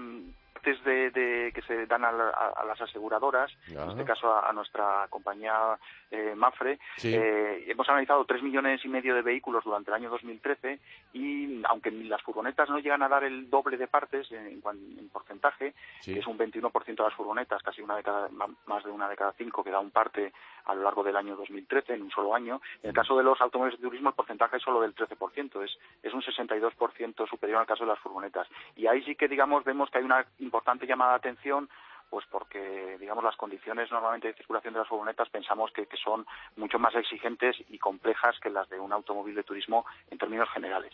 de, 0.63 1.51
que, 1.53 1.61
se 1.63 1.85
dan 1.87 2.05
a, 2.05 2.11
las 2.11 2.81
aseguradoras, 2.81 3.51
en 3.67 3.89
este 3.89 4.05
caso 4.05 4.33
a, 4.33 4.51
nuestra 4.53 5.07
compañía 5.09 5.77
eh, 6.09 6.33
Mafre, 6.35 6.79
eh, 7.03 7.65
hemos 7.67 7.87
analizado 7.89 8.25
tres 8.25 8.43
millones 8.43 8.83
y 8.83 8.87
medio 8.87 9.15
de 9.15 9.21
vehículos 9.21 9.63
durante 9.63 9.89
el 9.89 9.95
año 9.95 10.09
2013 10.09 10.79
y 11.13 11.61
aunque 11.65 11.91
las 11.91 12.21
furgonetas 12.21 12.69
no 12.69 12.79
llegan 12.79 13.03
a 13.03 13.09
dar 13.09 13.23
el 13.23 13.49
doble 13.49 13.77
de 13.77 13.87
partes 13.87 14.31
en, 14.31 14.61
porcentaje, 15.11 15.73
que 16.03 16.19
es 16.19 16.27
un 16.27 16.37
21% 16.37 16.85
de 16.85 17.03
las 17.03 17.13
furgonetas, 17.13 17.61
casi 17.63 17.81
una 17.81 17.95
de 17.95 18.03
cada, 18.03 18.29
más 18.65 18.83
de 18.83 18.91
una 18.91 19.09
de 19.09 19.15
cada 19.15 19.33
cinco 19.33 19.63
que 19.63 19.71
da 19.71 19.79
un 19.79 19.91
parte 19.91 20.31
a 20.65 20.75
lo 20.75 20.83
largo 20.83 21.03
del 21.03 21.15
año 21.15 21.35
2013 21.35 21.93
en 21.93 22.03
un 22.03 22.11
solo 22.11 22.35
año. 22.35 22.61
En 22.83 22.89
el 22.89 22.95
caso 22.95 23.17
de 23.17 23.23
los 23.23 23.39
automóviles 23.41 23.79
de 23.79 23.87
turismo 23.87 24.09
el 24.09 24.15
porcentaje 24.15 24.57
es 24.57 24.63
solo 24.63 24.81
del 24.81 24.95
13%, 24.95 25.63
es, 25.63 25.77
es 26.03 26.13
un 26.13 26.21
62% 26.21 27.29
superior 27.29 27.59
al 27.59 27.65
caso 27.65 27.83
de 27.83 27.89
las 27.89 27.99
furgonetas. 27.99 28.47
Y 28.75 28.87
ahí 28.87 29.03
sí 29.03 29.15
que, 29.15 29.27
digamos, 29.27 29.63
vemos 29.63 29.89
que 29.89 29.97
hay 29.97 30.03
una 30.03 30.25
importante 30.51 30.85
llamada 30.85 31.11
de 31.11 31.17
atención 31.17 31.69
pues 32.09 32.25
porque 32.29 32.97
digamos 32.99 33.23
las 33.23 33.37
condiciones 33.37 33.89
normalmente 33.89 34.27
de 34.27 34.33
circulación 34.33 34.73
de 34.73 34.81
las 34.81 34.89
furgonetas 34.89 35.29
pensamos 35.29 35.71
que, 35.71 35.87
son 36.03 36.25
mucho 36.57 36.77
más 36.77 36.93
exigentes 36.93 37.55
y 37.69 37.77
complejas 37.77 38.35
que 38.43 38.49
las 38.49 38.69
de 38.69 38.77
un 38.77 38.91
automóvil 38.91 39.33
de 39.33 39.43
turismo 39.43 39.85
en 40.09 40.17
términos 40.17 40.49
generales. 40.53 40.91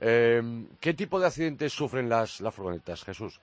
Eh, 0.00 0.42
¿Qué 0.80 0.92
tipo 0.92 1.18
de 1.18 1.26
accidentes 1.26 1.72
sufren 1.72 2.10
las, 2.10 2.42
las 2.42 2.54
furgonetas, 2.54 3.04
Jesús? 3.04 3.40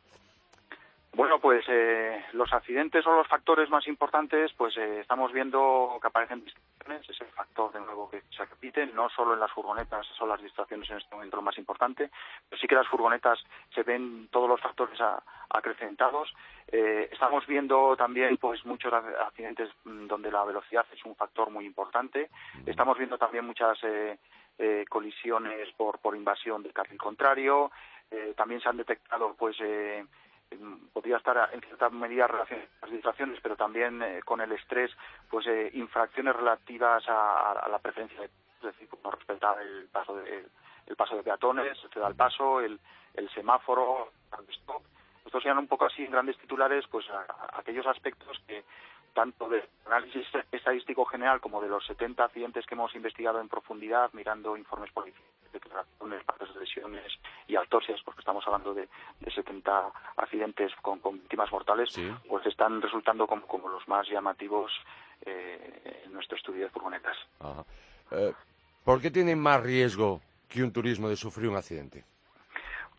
Bueno, 1.15 1.39
pues 1.39 1.63
eh, 1.69 2.25
los 2.33 2.51
accidentes 2.51 3.07
o 3.07 3.15
los 3.15 3.27
factores 3.27 3.69
más 3.69 3.87
importantes, 3.87 4.51
pues 4.51 4.75
eh, 4.75 4.99
estamos 4.99 5.31
viendo 5.31 5.97
que 6.01 6.07
aparecen 6.07 6.43
distracciones, 6.43 7.09
es 7.09 7.21
el 7.21 7.27
factor 7.27 7.71
de 7.71 7.79
nuevo 7.79 8.09
que 8.09 8.23
se 8.35 8.43
repite, 8.43 8.85
no 8.87 9.07
solo 9.07 9.33
en 9.33 9.39
las 9.39 9.49
furgonetas 9.51 10.05
son 10.07 10.27
las 10.27 10.41
distracciones 10.41 10.89
en 10.89 10.97
este 10.97 11.15
momento 11.15 11.37
lo 11.37 11.41
más 11.41 11.57
importante, 11.57 12.11
pero 12.49 12.59
sí 12.59 12.67
que 12.67 12.75
las 12.75 12.89
furgonetas 12.89 13.39
se 13.73 13.83
ven 13.83 14.27
todos 14.29 14.49
los 14.49 14.59
factores 14.59 14.99
acrecentados. 15.51 16.33
Eh, 16.69 17.07
estamos 17.09 17.47
viendo 17.47 17.95
también 17.95 18.35
pues 18.35 18.65
muchos 18.65 18.91
accidentes 18.91 19.69
mm, 19.85 20.07
donde 20.07 20.29
la 20.29 20.43
velocidad 20.43 20.85
es 20.91 21.05
un 21.05 21.15
factor 21.15 21.49
muy 21.49 21.65
importante. 21.65 22.29
Estamos 22.65 22.97
viendo 22.97 23.17
también 23.17 23.45
muchas 23.45 23.79
colisiones 24.89 25.71
por, 25.77 25.99
por 25.99 26.15
invasión 26.15 26.61
del 26.61 26.73
carril 26.73 26.97
contrario. 26.97 27.71
también 28.35 28.61
se 28.61 28.69
han 28.69 28.77
detectado 28.77 29.33
pues 29.37 29.57
podría 30.93 31.17
estar 31.17 31.49
en 31.53 31.61
cierta 31.61 31.89
medida 31.89 32.27
relacionadas 32.27 32.69
con 32.79 32.89
las 32.89 32.91
distracciones, 32.91 33.39
pero 33.41 33.55
también 33.55 34.01
eh, 34.01 34.21
con 34.23 34.41
el 34.41 34.51
estrés, 34.51 34.91
pues 35.29 35.47
eh, 35.47 35.71
infracciones 35.73 36.35
relativas 36.35 37.03
a, 37.07 37.67
la 37.69 37.79
preferencia, 37.79 38.23
es 38.23 38.61
decir, 38.61 38.87
no 39.03 39.11
respetar 39.11 39.61
el 39.61 39.87
paso 39.91 40.15
de, 40.15 40.45
el 40.87 40.95
paso 40.95 41.15
de 41.15 41.23
peatones, 41.23 41.77
el 41.83 42.15
paso, 42.15 42.59
el, 42.61 42.79
semáforo, 43.33 44.11
el 44.37 44.53
stop. 44.55 44.83
Estos 45.25 45.41
sean 45.41 45.57
un 45.57 45.67
poco 45.67 45.85
así 45.85 46.03
en 46.03 46.11
grandes 46.11 46.37
titulares, 46.37 46.85
pues 46.89 47.05
aquellos 47.53 47.85
aspectos 47.87 48.39
que 48.47 48.63
tanto 49.15 49.47
del 49.49 49.63
análisis 49.87 50.27
estadístico 50.51 51.05
general 51.05 51.39
como 51.39 51.61
de 51.61 51.69
los 51.69 51.83
70 51.87 52.25
accidentes 52.25 52.65
que 52.65 52.75
hemos 52.75 52.93
investigado 52.95 53.39
en 53.39 53.47
profundidad, 53.47 54.11
mirando 54.13 54.57
informes 54.57 54.91
policiales, 54.91 55.25
declaraciones, 55.53 56.23
partes 56.25 56.53
de 56.53 56.59
lesiones 56.59 57.13
y 57.47 57.55
autopsias, 57.55 58.01
porque 58.03 58.19
estamos 58.19 58.45
hablando 58.45 58.73
de, 58.73 58.87
70 59.33 59.91
accidentes 60.17 60.71
con, 60.81 60.99
víctimas 61.01 61.51
mortales, 61.51 61.89
pues 62.27 62.45
están 62.45 62.81
resultando 62.81 63.25
como, 63.25 63.69
los 63.69 63.87
más 63.87 64.07
llamativos 64.09 64.71
eh, 65.25 66.03
en 66.05 66.13
nuestro 66.13 66.37
estudio 66.37 66.65
de 66.65 66.69
furgonetas. 66.69 67.17
Eh, 68.11 68.33
¿Por 68.83 69.01
qué 69.01 69.09
tienen 69.11 69.39
más 69.39 69.63
riesgo 69.63 70.21
que 70.49 70.61
un 70.61 70.71
turismo 70.71 71.09
de 71.09 71.15
sufrir 71.15 71.49
un 71.49 71.55
accidente? 71.55 72.03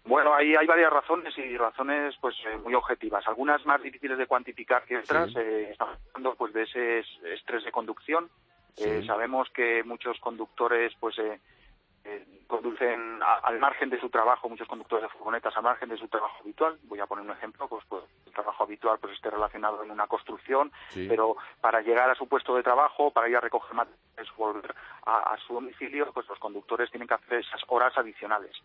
Bueno, 0.06 0.32
ahí 0.34 0.54
hay 0.54 0.66
varias 0.68 0.92
razones 0.92 1.36
y 1.36 1.56
razones 1.56 2.14
pues 2.20 2.36
eh, 2.46 2.56
muy 2.62 2.74
objetivas. 2.74 3.26
Algunas 3.26 3.66
más 3.66 3.82
difíciles 3.82 4.16
de 4.16 4.26
cuantificar 4.28 4.84
que 4.84 4.98
otras. 4.98 5.34
Eh, 5.34 5.70
estamos 5.72 5.98
hablando 6.14 6.36
pues 6.36 6.52
de 6.54 6.62
ese 6.62 7.00
estrés 7.34 7.64
de 7.64 7.72
conducción. 7.72 8.30
Eh, 8.76 9.02
sabemos 9.04 9.50
que 9.50 9.82
muchos 9.82 10.20
conductores 10.20 10.92
pues 11.00 11.16
conducen 12.46 13.20
al 13.42 13.58
margen 13.58 13.90
de 13.90 14.00
su 14.00 14.08
trabajo, 14.08 14.48
muchos 14.48 14.68
conductores 14.68 15.02
de 15.02 15.08
furgonetas 15.08 15.56
al 15.56 15.62
margen 15.62 15.88
de 15.88 15.96
su 15.96 16.08
trabajo 16.08 16.38
habitual. 16.40 16.78
Voy 16.84 17.00
a 17.00 17.06
poner 17.06 17.24
un 17.24 17.32
ejemplo, 17.32 17.68
pues, 17.68 17.84
pues 17.88 18.04
el 18.26 18.32
trabajo 18.32 18.64
habitual 18.64 18.98
pues 18.98 19.14
esté 19.14 19.30
relacionado 19.30 19.82
en 19.82 19.90
una 19.90 20.06
construcción, 20.06 20.70
pero 20.94 21.36
para 21.60 21.80
llegar 21.80 22.10
a 22.10 22.14
su 22.14 22.28
puesto 22.28 22.54
de 22.54 22.62
trabajo, 22.62 23.10
para 23.10 23.28
ir 23.28 23.36
a 23.36 23.40
recoger 23.40 23.74
materiales, 23.74 24.36
volver 24.36 24.74
a, 25.06 25.36
su 25.46 25.54
domicilio, 25.54 26.10
pues 26.12 26.28
los 26.28 26.38
conductores 26.38 26.90
tienen 26.90 27.06
que 27.06 27.14
hacer 27.14 27.38
esas 27.40 27.62
horas 27.68 27.96
adicionales. 27.96 28.56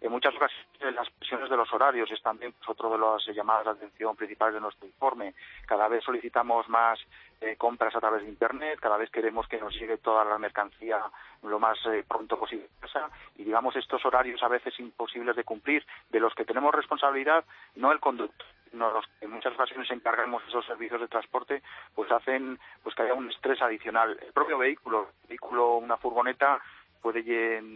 En 0.00 0.12
muchas 0.12 0.34
ocasiones 0.36 0.94
las 0.94 1.10
presiones 1.10 1.50
de 1.50 1.56
los 1.56 1.72
horarios 1.72 2.10
es 2.12 2.22
también 2.22 2.52
pues, 2.52 2.68
otro 2.68 2.90
de 2.90 2.98
las 2.98 3.36
llamadas 3.36 3.64
de 3.64 3.70
atención 3.72 4.14
principales 4.14 4.54
de 4.54 4.60
nuestro 4.60 4.86
informe. 4.86 5.34
Cada 5.66 5.88
vez 5.88 6.04
solicitamos 6.04 6.68
más 6.68 7.00
eh, 7.40 7.56
compras 7.56 7.94
a 7.96 8.00
través 8.00 8.22
de 8.22 8.28
Internet, 8.28 8.78
cada 8.80 8.96
vez 8.96 9.10
queremos 9.10 9.48
que 9.48 9.58
nos 9.58 9.74
llegue 9.74 9.98
toda 9.98 10.24
la 10.24 10.38
mercancía 10.38 11.02
lo 11.42 11.58
más 11.58 11.78
eh, 11.86 12.04
pronto 12.06 12.38
posible 12.38 12.68
y 13.38 13.44
digamos 13.44 13.74
estos 13.76 14.04
horarios 14.04 14.42
a 14.42 14.48
veces 14.48 14.78
imposibles 14.78 15.36
de 15.36 15.44
cumplir, 15.44 15.86
de 16.10 16.20
los 16.20 16.34
que 16.34 16.44
tenemos 16.44 16.74
responsabilidad, 16.74 17.44
no 17.76 17.92
el 17.92 18.00
conductor 18.00 18.46
no, 18.72 18.92
los 18.92 19.06
que 19.06 19.24
en 19.24 19.32
muchas 19.32 19.54
ocasiones 19.54 19.90
encargamos 19.90 20.42
esos 20.48 20.64
servicios 20.66 21.00
de 21.00 21.08
transporte, 21.08 21.62
pues 21.94 22.10
hacen 22.10 22.58
pues 22.82 22.94
que 22.94 23.02
haya 23.02 23.14
un 23.14 23.30
estrés 23.30 23.60
adicional. 23.62 24.18
El 24.20 24.32
propio 24.32 24.58
vehículo, 24.58 25.08
vehículo, 25.28 25.76
una 25.76 25.96
furgoneta, 25.96 26.60
puede 27.00 27.22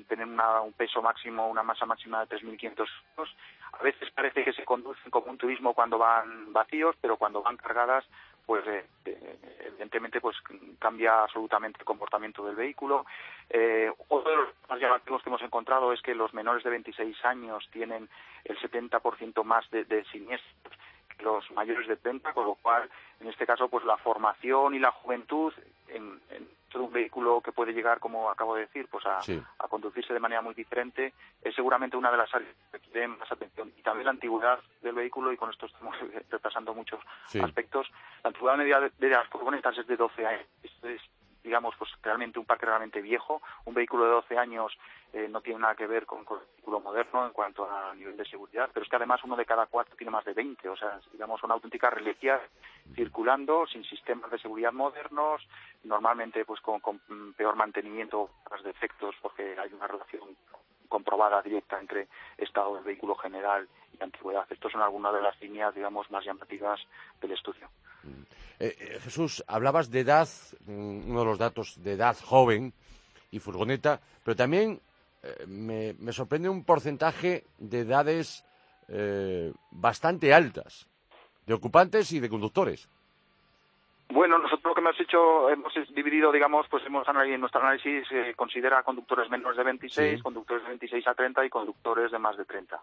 tener 0.05 0.27
un 0.27 0.73
peso 0.73 1.01
máximo, 1.01 1.49
una 1.49 1.63
masa 1.63 1.87
máxima 1.87 2.25
de 2.25 2.37
3.500 2.37 2.59
kilos. 2.61 3.37
A 3.73 3.83
veces 3.83 4.11
parece 4.11 4.45
que 4.45 4.53
se 4.53 4.65
conducen 4.65 5.11
como 5.11 5.31
un 5.31 5.39
turismo 5.39 5.75
cuando 5.75 5.99
van 5.99 6.53
vacíos, 6.53 6.97
pero 7.01 7.17
cuando 7.17 7.43
van 7.43 7.57
cargadas, 7.57 8.05
pues 8.47 8.67
eh, 8.67 8.85
eh, 9.05 9.39
evidentemente 9.67 10.21
pues 10.21 10.37
cambia 10.79 11.23
absolutamente 11.23 11.79
el 11.81 11.85
comportamiento 11.85 12.45
del 12.45 12.57
vehículo. 12.57 13.07
Eh, 13.49 13.91
otro 14.09 14.31
de 14.31 14.37
los 14.37 14.49
más 14.69 14.81
llamativos 14.81 15.23
que 15.23 15.29
hemos 15.29 15.43
encontrado 15.43 15.93
es 15.93 16.01
que 16.03 16.15
los 16.15 16.35
menores 16.35 16.65
de 16.65 16.71
26 16.71 17.25
años 17.25 17.69
tienen 17.73 18.09
el 18.45 18.59
70% 18.59 19.45
más 19.45 19.69
de, 19.71 19.85
de 19.85 20.05
siniestros 20.07 20.77
que 21.17 21.25
los 21.25 21.51
mayores 21.53 21.87
de 21.87 21.97
30, 21.97 22.33
con 22.33 22.47
lo 22.47 22.55
cual, 22.55 22.89
en 23.21 23.29
este 23.29 23.47
caso, 23.47 23.69
pues 23.69 23.85
la 23.85 23.99
formación 23.99 24.75
y 24.75 24.79
la 24.79 24.91
juventud 24.91 25.53
en, 25.89 26.21
en 26.31 26.49
todo 26.73 26.85
un 26.85 26.93
vehículo 26.93 27.41
que 27.41 27.53
puede 27.53 27.73
llegar, 27.73 28.01
como 28.01 28.31
acabo 28.31 28.55
de 28.55 28.63
decir, 28.63 28.89
pues 28.91 29.05
a, 29.07 29.21
conducirse 29.69 30.13
de 30.13 30.21
manera 30.21 30.43
muy 30.43 30.55
diferente, 30.55 31.13
es 31.43 31.55
seguramente 31.55 31.97
una 31.97 32.11
de 32.11 32.17
las 32.17 32.35
áreas 32.35 32.55
que 32.71 32.79
requieren 32.79 33.19
más 33.19 33.31
atención. 33.31 33.73
Y 33.77 33.83
también 33.83 34.07
la 34.07 34.13
antigüedad 34.13 34.59
del 34.81 34.95
vehículo, 34.95 35.33
y 35.33 35.37
con 35.37 35.51
esto 35.51 35.67
estamos 35.67 35.97
repasando 36.31 36.75
muchos 36.75 37.01
aspectos, 37.43 37.91
la 38.23 38.29
antigüedad 38.29 38.57
media 38.57 38.81
de, 38.81 39.09
las 39.09 39.29
furgonetas 39.29 39.77
es 39.79 39.87
de 39.87 39.97
12 39.97 40.27
años. 40.27 40.47
es, 40.63 41.02
realmente 42.13 42.39
un 42.39 42.45
parque 42.45 42.67
realmente 42.67 43.01
viejo. 43.01 43.41
Un 43.65 43.75
vehículo 43.75 44.05
de 44.05 44.11
12 44.11 44.37
años 44.37 44.77
eh, 45.15 45.29
no 45.31 45.41
tiene 45.41 45.61
nada 45.61 45.75
que 45.75 45.87
ver 45.87 46.05
con, 46.05 46.19
un 46.21 46.39
vehículo 46.57 46.81
moderno 46.81 47.27
en 47.27 47.33
cuanto 47.33 47.65
a 47.71 47.95
nivel 47.95 48.17
de 48.17 48.27
seguridad, 48.27 48.69
pero 48.73 48.85
es 48.85 48.91
que 48.91 48.97
además 48.97 49.25
uno 49.25 49.35
de 49.35 49.47
cada 49.47 49.67
cuatro 49.67 49.97
tiene 49.97 50.11
más 50.11 50.25
de 50.25 50.35
20, 50.35 50.69
o 50.69 50.77
sea, 50.77 51.01
digamos, 51.11 51.43
una 51.43 51.55
auténtica 51.55 51.89
reliquias 51.89 52.41
circulando 52.95 53.67
sin 53.67 53.83
sistemas 53.85 54.31
de 54.31 54.39
seguridad 54.39 54.73
modernos, 54.73 55.47
normalmente 55.85 56.45
pues 56.45 56.61
con, 56.61 56.81
peor 57.35 57.57
mantenimiento, 57.57 58.29
más 58.51 58.63
defectos, 58.63 59.15
porque 59.23 59.57
hay 59.59 59.73
una 59.73 59.87
relación 59.87 60.37
comprobada 60.89 61.41
directa 61.41 61.81
entre 61.81 62.09
estado 62.37 62.75
del 62.75 62.85
vehículo 62.85 63.15
general 63.15 63.67
y 63.99 64.03
antigüedad. 64.03 64.47
Estas 64.51 64.73
son 64.73 64.83
algunas 64.83 65.15
de 65.15 65.23
las 65.23 65.41
líneas, 65.41 65.75
digamos, 65.75 66.11
más 66.11 66.25
llamativas 66.25 66.81
del 67.23 67.33
estudio. 67.33 67.71
Eh, 68.63 68.77
eh, 68.79 69.01
Jesús, 69.01 69.43
hablabas 69.49 69.91
de 69.91 70.01
edad, 70.01 70.29
mm, 70.67 71.11
uno 71.11 71.19
de 71.19 71.25
los 71.27 71.39
datos 71.39 71.83
de 71.83 71.95
edad 71.95 72.17
joven 72.23 72.73
y 73.33 73.41
furgoneta, 73.41 74.01
pero 74.23 74.37
también 74.37 74.81
eh, 75.25 75.47
me, 75.49 76.13
sorprende 76.13 76.49
un 76.49 76.63
porcentaje 76.63 77.45
de 77.59 77.81
edades 77.81 78.45
bastante 79.71 80.35
altas, 80.35 80.87
de 81.47 81.55
ocupantes 81.55 82.13
y 82.13 82.21
de 82.21 82.29
conductores. 82.29 82.89
Bueno, 84.09 84.39
nosotros 84.39 84.65
lo 84.65 84.75
que 84.75 84.81
hemos 84.81 85.01
hecho, 85.01 85.49
hemos 85.49 85.73
dividido, 85.95 86.31
digamos, 86.31 86.67
pues 86.69 86.85
hemos 86.85 87.07
en 87.09 87.41
nuestro 87.41 87.63
análisis 87.63 88.07
eh, 88.11 88.35
considera 88.37 88.83
conductores 88.83 89.31
menores 89.31 89.57
de 89.57 89.65
26, 89.65 90.23
conductores 90.23 90.65
de 90.65 90.69
26 90.69 91.07
a 91.09 91.15
30 91.15 91.47
y 91.47 91.49
conductores 91.49 92.11
de 92.11 92.19
más 92.19 92.37
de 92.37 92.45
30. 92.45 92.81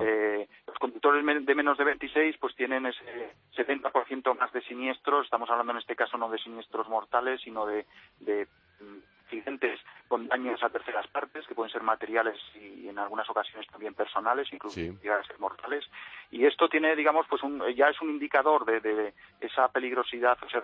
Eh, 0.00 0.48
los 0.66 0.78
conductores 0.78 1.24
de 1.24 1.54
menos 1.54 1.78
de 1.78 1.84
26 1.84 2.36
pues 2.38 2.56
tienen 2.56 2.86
ese 2.86 3.32
70% 3.56 4.36
más 4.36 4.52
de 4.52 4.60
siniestros, 4.62 5.26
estamos 5.26 5.48
hablando 5.50 5.72
en 5.72 5.78
este 5.78 5.94
caso 5.94 6.18
no 6.18 6.28
de 6.28 6.38
siniestros 6.38 6.88
mortales, 6.88 7.40
sino 7.42 7.64
de, 7.64 7.86
de 8.18 8.48
mm, 8.80 9.11
accidentes 9.32 9.80
con 10.08 10.28
daños 10.28 10.62
a 10.62 10.68
terceras 10.68 11.06
partes, 11.06 11.46
que 11.46 11.54
pueden 11.54 11.72
ser 11.72 11.82
materiales 11.82 12.38
y 12.54 12.88
en 12.88 12.98
algunas 12.98 13.28
ocasiones 13.30 13.66
también 13.70 13.94
personales, 13.94 14.46
incluso 14.52 14.78
llegar 14.78 15.20
a 15.20 15.24
ser 15.24 15.38
mortales. 15.38 15.84
Y 16.30 16.44
esto 16.44 16.68
tiene, 16.68 16.94
digamos, 16.94 17.26
pues 17.28 17.42
un, 17.42 17.62
ya 17.74 17.88
es 17.88 18.00
un 18.02 18.10
indicador 18.10 18.64
de, 18.66 19.14
esa 19.40 19.68
peligrosidad, 19.68 20.36
o 20.44 20.48
sea, 20.50 20.62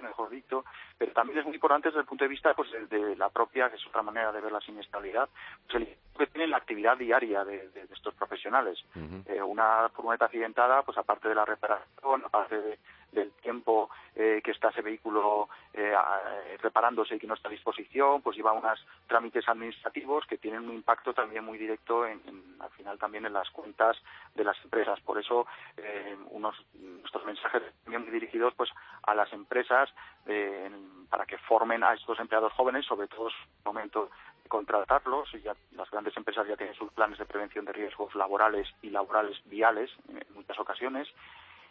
mejor 0.00 0.30
dicho, 0.30 0.64
pero 0.96 1.12
también 1.12 1.40
es 1.40 1.44
muy 1.44 1.54
importante 1.54 1.88
desde 1.88 2.00
el 2.00 2.06
punto 2.06 2.24
de 2.24 2.28
vista 2.28 2.54
pues, 2.54 2.70
de, 2.88 3.16
la 3.16 3.30
propia, 3.30 3.68
que 3.68 3.76
es 3.76 3.86
otra 3.86 4.02
manera 4.02 4.30
de 4.32 4.40
ver 4.40 4.52
la 4.52 4.60
siniestralidad, 4.60 5.28
pues 5.66 5.82
el 5.82 5.96
que 6.16 6.26
tiene 6.26 6.48
la 6.48 6.56
actividad 6.56 6.96
diaria 6.96 7.44
de, 7.44 7.68
estos 7.92 8.14
profesionales. 8.14 8.78
Eh, 9.26 9.42
una 9.42 9.88
furgoneta 9.90 10.26
accidentada, 10.26 10.82
pues 10.82 10.98
aparte 10.98 11.28
de 11.28 11.34
la 11.34 11.44
reparación, 11.44 12.22
aparte 12.24 12.60
de 12.60 12.78
del 13.12 13.32
tiempo 13.32 13.90
eh, 14.14 14.40
que 14.42 14.50
está 14.50 14.68
ese 14.68 14.82
vehículo 14.82 15.48
eh, 15.72 15.94
reparándose 16.60 17.16
y 17.16 17.18
que 17.18 17.26
no 17.26 17.34
está 17.34 17.48
a 17.48 17.52
disposición, 17.52 18.20
pues 18.22 18.36
lleva 18.36 18.52
unos 18.52 18.84
trámites 19.06 19.48
administrativos 19.48 20.26
que 20.26 20.38
tienen 20.38 20.68
un 20.68 20.74
impacto 20.74 21.14
también 21.14 21.44
muy 21.44 21.58
directo 21.58 22.06
en, 22.06 22.20
al 22.58 22.70
final 22.70 22.98
también 22.98 23.26
en 23.26 23.32
las 23.32 23.48
cuentas 23.50 23.96
de 24.34 24.44
las 24.44 24.56
empresas. 24.64 25.00
Por 25.00 25.18
eso 25.18 25.46
eh, 25.76 26.16
unos 26.30 26.54
nuestros 26.74 27.24
mensajes 27.24 27.62
también 27.84 28.02
muy 28.02 28.10
dirigidos 28.10 28.54
pues 28.54 28.70
a 29.02 29.14
las 29.14 29.32
empresas 29.32 29.88
para 31.08 31.24
que 31.24 31.38
formen 31.38 31.82
a 31.82 31.94
estos 31.94 32.20
empleados 32.20 32.52
jóvenes, 32.52 32.84
sobre 32.84 33.08
todo 33.08 33.28
en 33.28 33.34
el 33.34 33.64
momento 33.64 34.10
de 34.42 34.48
contratarlos. 34.50 35.30
Ya, 35.42 35.54
las 35.72 35.90
grandes 35.90 36.14
empresas 36.18 36.46
ya 36.46 36.56
tienen 36.56 36.74
sus 36.74 36.92
planes 36.92 37.18
de 37.18 37.24
prevención 37.24 37.64
de 37.64 37.72
riesgos 37.72 38.14
laborales 38.14 38.68
y 38.82 38.90
laborales 38.90 39.40
viales 39.46 39.90
en 40.08 40.34
muchas 40.34 40.58
ocasiones 40.58 41.08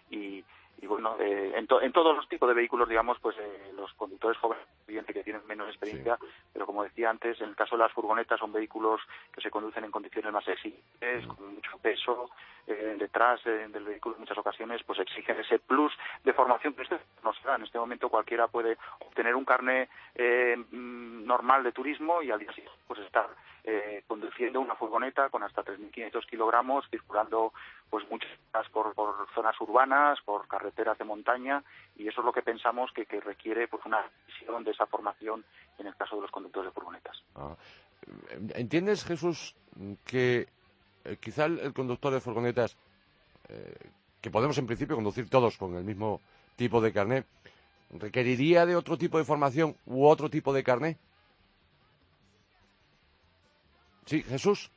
y 0.09 0.43
y 0.79 0.85
bueno, 0.85 1.15
eh, 1.19 1.53
en, 1.55 1.67
en, 1.81 1.91
todos 1.91 2.15
los 2.15 2.29
tipos 2.29 2.47
de 2.47 2.53
vehículos, 2.53 2.87
digamos, 2.87 3.17
pues 3.19 3.35
eh, 3.39 3.71
los 3.75 3.91
conductores 3.93 4.37
jóvenes, 4.37 4.63
evidente 4.87 5.13
que 5.13 5.23
tienen 5.23 5.45
menos 5.47 5.67
experiencia, 5.69 6.17
pero 6.53 6.65
como 6.65 6.83
decía 6.83 7.09
antes, 7.09 7.41
en 7.41 7.49
el 7.49 7.55
caso 7.55 7.75
de 7.75 7.83
las 7.83 7.91
furgonetas 7.91 8.39
son 8.39 8.53
vehículos 8.53 9.01
que 9.33 9.41
se 9.41 9.49
conducen 9.49 9.83
en 9.85 9.91
condiciones 9.91 10.31
más 10.31 10.47
exigentes, 10.47 11.25
con 11.27 11.55
mucho 11.55 11.77
peso 11.79 12.29
eh, 12.67 12.95
detrás 12.99 13.43
del 13.43 13.85
vehículo 13.85 14.15
en 14.15 14.21
muchas 14.21 14.37
ocasiones, 14.37 14.83
pues 14.83 14.99
exigen 14.99 15.39
ese 15.39 15.57
plus 15.57 15.93
de 16.23 16.33
formación 16.33 16.73
que 16.73 16.83
usted 16.83 16.99
no 17.23 17.33
se 17.33 17.47
da. 17.47 17.55
En 17.55 17.63
este 17.63 17.79
momento 17.79 18.09
cualquiera 18.09 18.47
puede 18.47 18.77
obtener 18.99 19.35
un 19.35 19.45
carnet 19.45 19.89
mm, 20.15 21.25
normal 21.25 21.63
de 21.63 21.71
turismo 21.71 22.21
y 22.21 22.29
al 22.29 22.39
día 22.39 22.51
siguiente 22.53 22.77
pues 22.87 22.99
estar 22.99 23.27
eh, 23.69 24.01
conduciendo 24.07 24.61
una 24.61 24.75
furgoneta 24.75 25.27
con 25.27 25.43
hasta 25.43 25.61
3.500 25.61 26.25
kilogramos, 26.25 26.85
circulando 26.89 27.51
pues 27.89 28.09
muchas 28.09 28.29
por, 28.71 28.93
por 28.93 29.27
zonas 29.35 29.59
urbanas, 29.59 30.19
por 30.23 30.47
carreteras 30.47 30.97
de 30.97 31.03
montaña, 31.03 31.61
y 31.97 32.07
eso 32.07 32.21
es 32.21 32.25
lo 32.25 32.31
que 32.31 32.41
pensamos 32.41 32.91
que, 32.93 33.05
requiere 33.19 33.67
pues 33.67 33.85
una 33.85 34.05
visión 34.25 34.63
de 34.63 34.71
esa 34.71 34.85
formación 34.85 35.43
en 35.79 35.87
el 35.87 35.95
caso 35.97 36.15
de 36.15 36.21
los 36.21 36.31
conductores 36.31 36.69
de 36.69 36.73
furgonetas. 36.73 37.21
Ah. 37.35 37.57
¿Entiendes, 38.55 39.03
Jesús, 39.03 39.53
que 40.05 40.47
eh, 41.03 41.17
quizá 41.19 41.45
el, 41.45 41.73
conductor 41.73 42.13
de 42.13 42.21
furgonetas, 42.21 42.77
eh, 43.49 43.89
que 44.21 44.31
podemos 44.31 44.57
en 44.57 44.67
principio 44.67 44.95
conducir 44.95 45.29
todos 45.29 45.57
con 45.57 45.75
el 45.75 45.83
mismo 45.83 46.21
tipo 46.55 46.79
de 46.79 46.93
carnet, 46.93 47.25
requeriría 47.91 48.65
de 48.65 48.77
otro 48.77 48.97
tipo 48.97 49.17
de 49.17 49.25
formación 49.25 49.75
u 49.85 50.05
otro 50.05 50.29
tipo 50.29 50.53
de 50.53 50.63
carnet? 50.63 50.97
Sí, 54.07 54.23
Jesús. 54.23 54.71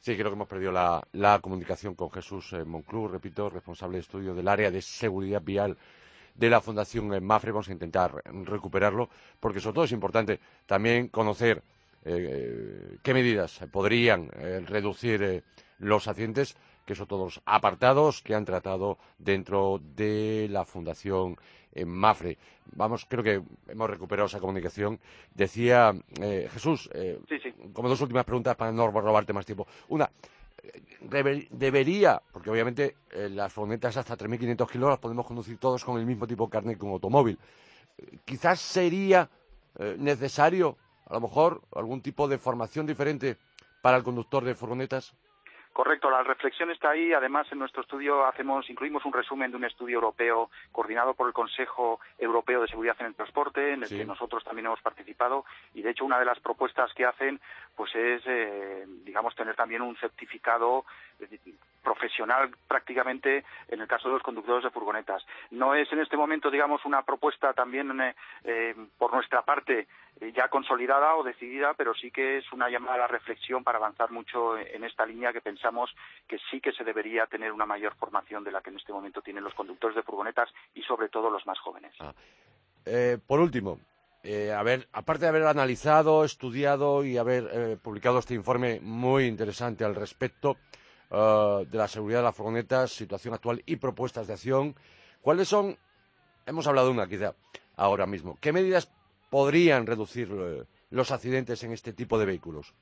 Sí, 0.00 0.14
creo 0.14 0.30
que 0.30 0.34
hemos 0.34 0.48
perdido 0.48 0.72
la, 0.72 1.38
comunicación 1.42 1.94
con 1.94 2.10
Jesús 2.10 2.54
eh, 2.54 2.64
Monclú, 2.64 3.06
repito, 3.06 3.50
responsable 3.50 3.98
de 3.98 4.00
estudio 4.00 4.34
del 4.34 4.48
área 4.48 4.70
de 4.70 4.80
seguridad 4.80 5.42
vial 5.42 5.76
de 6.34 6.48
la 6.48 6.62
Fundación 6.62 7.12
eh, 7.12 7.20
Mafre. 7.20 7.52
Vamos 7.52 7.68
a 7.68 7.72
intentar 7.72 8.22
recuperarlo, 8.46 9.10
porque 9.38 9.60
sobre 9.60 9.74
todo 9.74 9.84
es 9.84 9.92
importante 9.92 10.40
también 10.64 11.08
conocer 11.08 11.62
eh, 12.06 12.96
qué 13.02 13.12
medidas 13.12 13.60
podrían 13.70 14.30
reducir 14.66 15.44
los 15.80 16.08
accidentes, 16.08 16.56
que 16.88 16.94
son 16.94 17.06
todos 17.06 17.42
apartados 17.44 18.22
que 18.22 18.34
han 18.34 18.46
tratado 18.46 18.96
dentro 19.18 19.78
de 19.94 20.48
la 20.50 20.64
Fundación 20.64 21.36
en 21.74 21.86
Mafre. 21.86 22.38
Vamos, 22.72 23.04
creo 23.06 23.22
que 23.22 23.42
hemos 23.68 23.90
recuperado 23.90 24.26
esa 24.26 24.40
comunicación. 24.40 24.98
Decía 25.34 25.92
eh, 26.18 26.48
Jesús, 26.50 26.88
eh, 26.94 27.20
como 27.74 27.90
dos 27.90 28.00
últimas 28.00 28.24
preguntas 28.24 28.56
para 28.56 28.72
no 28.72 28.90
robarte 28.90 29.34
más 29.34 29.44
tiempo. 29.44 29.66
Una, 29.90 30.10
debería, 31.50 32.22
porque 32.32 32.48
obviamente 32.48 32.96
eh, 33.10 33.28
las 33.28 33.52
furgonetas 33.52 33.98
hasta 33.98 34.16
3.500 34.16 34.70
kilos 34.70 34.88
las 34.88 34.98
podemos 34.98 35.26
conducir 35.26 35.58
todos 35.58 35.84
con 35.84 35.98
el 36.00 36.06
mismo 36.06 36.26
tipo 36.26 36.46
de 36.46 36.50
carnet 36.50 36.78
que 36.78 36.86
un 36.86 36.92
automóvil. 36.92 37.38
quizás 38.24 38.60
sería 38.60 39.28
necesario, 39.98 40.76
a 41.06 41.12
lo 41.12 41.20
mejor, 41.20 41.60
algún 41.76 42.00
tipo 42.00 42.26
de 42.26 42.38
formación 42.38 42.86
diferente 42.86 43.36
para 43.82 43.98
el 43.98 44.02
conductor 44.02 44.42
de 44.42 44.54
furgonetas. 44.54 45.14
Correcto, 45.78 46.10
la 46.10 46.24
reflexión 46.24 46.72
está 46.72 46.90
ahí. 46.90 47.12
Además, 47.12 47.46
en 47.52 47.60
nuestro 47.60 47.82
estudio 47.82 48.26
hacemos, 48.26 48.68
incluimos 48.68 49.04
un 49.04 49.12
resumen 49.12 49.52
de 49.52 49.58
un 49.58 49.64
estudio 49.64 49.94
europeo 49.94 50.50
coordinado 50.72 51.14
por 51.14 51.28
el 51.28 51.32
Consejo 51.32 52.00
Europeo 52.18 52.62
de 52.62 52.66
Seguridad 52.66 52.96
en 52.98 53.06
el 53.06 53.14
Transporte, 53.14 53.74
en 53.74 53.84
el 53.84 53.88
que 53.88 54.04
nosotros 54.04 54.42
también 54.42 54.66
hemos 54.66 54.82
participado. 54.82 55.44
Y 55.74 55.82
de 55.82 55.90
hecho, 55.90 56.04
una 56.04 56.18
de 56.18 56.24
las 56.24 56.40
propuestas 56.40 56.92
que 56.94 57.04
hacen, 57.04 57.38
pues 57.76 57.94
es, 57.94 58.22
eh, 58.26 58.86
digamos, 59.04 59.36
tener 59.36 59.54
también 59.54 59.82
un 59.82 59.96
certificado 59.98 60.84
profesional 61.88 62.50
prácticamente 62.68 63.44
en 63.68 63.80
el 63.80 63.88
caso 63.88 64.08
de 64.08 64.14
los 64.14 64.22
conductores 64.22 64.62
de 64.62 64.70
furgonetas. 64.70 65.24
No 65.50 65.74
es 65.74 65.90
en 65.90 66.00
este 66.00 66.18
momento, 66.18 66.50
digamos, 66.50 66.84
una 66.84 67.02
propuesta 67.02 67.54
también 67.54 67.98
eh, 67.98 68.14
eh, 68.44 68.74
por 68.98 69.14
nuestra 69.14 69.40
parte 69.40 69.88
eh, 70.20 70.32
ya 70.36 70.48
consolidada 70.48 71.14
o 71.16 71.22
decidida, 71.22 71.72
pero 71.72 71.94
sí 71.94 72.10
que 72.10 72.36
es 72.36 72.52
una 72.52 72.68
llamada 72.68 72.96
a 72.96 72.98
la 72.98 73.06
reflexión 73.06 73.64
para 73.64 73.78
avanzar 73.78 74.10
mucho 74.10 74.58
en 74.58 74.84
esta 74.84 75.06
línea 75.06 75.32
que 75.32 75.40
pensamos 75.40 75.90
que 76.26 76.38
sí 76.50 76.60
que 76.60 76.72
se 76.72 76.84
debería 76.84 77.26
tener 77.26 77.52
una 77.52 77.64
mayor 77.64 77.94
formación 77.94 78.44
de 78.44 78.52
la 78.52 78.60
que 78.60 78.68
en 78.68 78.76
este 78.76 78.92
momento 78.92 79.22
tienen 79.22 79.44
los 79.44 79.54
conductores 79.54 79.96
de 79.96 80.02
furgonetas 80.02 80.50
y 80.74 80.82
sobre 80.82 81.08
todo 81.08 81.30
los 81.30 81.46
más 81.46 81.58
jóvenes. 81.58 81.94
Ah. 82.00 82.12
por 83.26 83.40
último, 83.40 83.80
a 84.24 84.62
ver, 84.62 84.88
aparte 84.92 85.22
de 85.22 85.28
haber 85.30 85.46
analizado, 85.46 86.22
estudiado 86.24 87.02
y 87.02 87.16
haber 87.16 87.78
publicado 87.78 88.18
este 88.18 88.34
informe 88.34 88.80
muy 88.82 89.24
interesante 89.24 89.84
al 89.84 89.94
respecto, 89.94 90.58
eh, 91.10 91.66
de 91.68 91.78
la 91.78 91.88
seguridad 91.88 92.20
de 92.20 92.24
las 92.24 92.36
furgonetas, 92.36 92.92
situación 92.92 93.34
actual 93.34 93.62
y 93.66 93.76
propuestas 93.76 94.26
de 94.26 94.34
acción. 94.34 94.74
¿Cuáles 95.20 95.48
son? 95.48 95.76
Hemos 96.46 96.66
hablado 96.66 96.88
de 96.88 96.94
una 96.94 97.06
quizá 97.06 97.34
ahora 97.76 98.06
mismo. 98.06 98.36
¿Qué 98.40 98.52
medidas 98.52 98.92
podrían 99.30 99.86
reducir 99.86 100.28
eh, 100.30 100.64
los 100.90 101.10
accidentes 101.10 101.62
en 101.64 101.72
este 101.72 101.92
tipo 101.92 102.18
de 102.18 102.26
vehículos? 102.26 102.74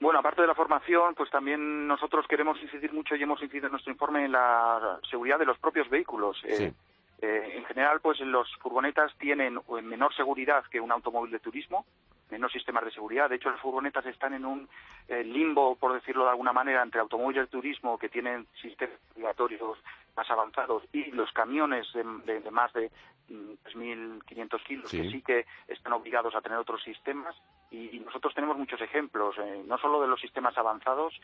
Bueno, 0.00 0.18
aparte 0.18 0.42
de 0.42 0.48
la 0.48 0.54
formación, 0.54 1.14
pues 1.14 1.30
también 1.30 1.86
nosotros 1.86 2.26
queremos 2.28 2.60
incidir 2.60 2.92
mucho 2.92 3.14
y 3.14 3.22
hemos 3.22 3.40
incidido 3.40 3.66
en 3.66 3.72
nuestro 3.72 3.92
informe 3.92 4.24
en 4.24 4.32
la 4.32 4.98
seguridad 5.08 5.38
de 5.38 5.46
los 5.46 5.58
propios 5.58 5.88
vehículos. 5.88 6.42
Eh, 6.44 6.72
en 7.20 7.64
general, 7.66 8.00
pues 8.00 8.18
los 8.18 8.48
furgonetas 8.56 9.16
tienen 9.16 9.60
menor 9.84 10.12
seguridad 10.14 10.64
que 10.70 10.80
un 10.80 10.90
automóvil 10.90 11.30
de 11.30 11.38
turismo, 11.38 11.86
menos 12.32 12.50
sistemas 12.50 12.84
de 12.84 12.90
seguridad. 12.90 13.28
De 13.28 13.36
hecho, 13.36 13.50
las 13.50 13.60
furgonetas 13.60 14.06
están 14.06 14.32
en 14.32 14.46
un 14.46 14.68
eh, 15.06 15.22
limbo, 15.22 15.76
por 15.76 15.92
decirlo 15.92 16.24
de 16.24 16.30
alguna 16.30 16.52
manera, 16.52 16.82
entre 16.82 17.00
automóviles 17.00 17.44
de 17.44 17.50
turismo 17.50 17.98
que 17.98 18.08
tienen 18.08 18.46
sistemas 18.60 18.96
obligatorios 19.14 19.78
más 20.16 20.30
avanzados 20.30 20.82
y 20.92 21.10
los 21.12 21.30
camiones 21.32 21.86
de, 21.92 22.50
más 22.50 22.72
de 22.72 22.90
3.500 23.28 23.74
mm, 23.74 24.64
kilos 24.66 24.90
que 24.90 25.10
sí 25.10 25.22
que 25.22 25.46
están 25.68 25.92
obligados 25.92 26.34
a 26.34 26.40
tener 26.40 26.58
otros 26.58 26.82
sistemas. 26.82 27.36
Y, 27.70 28.00
nosotros 28.00 28.34
tenemos 28.34 28.56
muchos 28.56 28.80
ejemplos, 28.80 29.36
eh, 29.38 29.62
no 29.66 29.76
solo 29.78 30.00
de 30.00 30.08
los 30.08 30.20
sistemas 30.20 30.56
avanzados, 30.56 31.14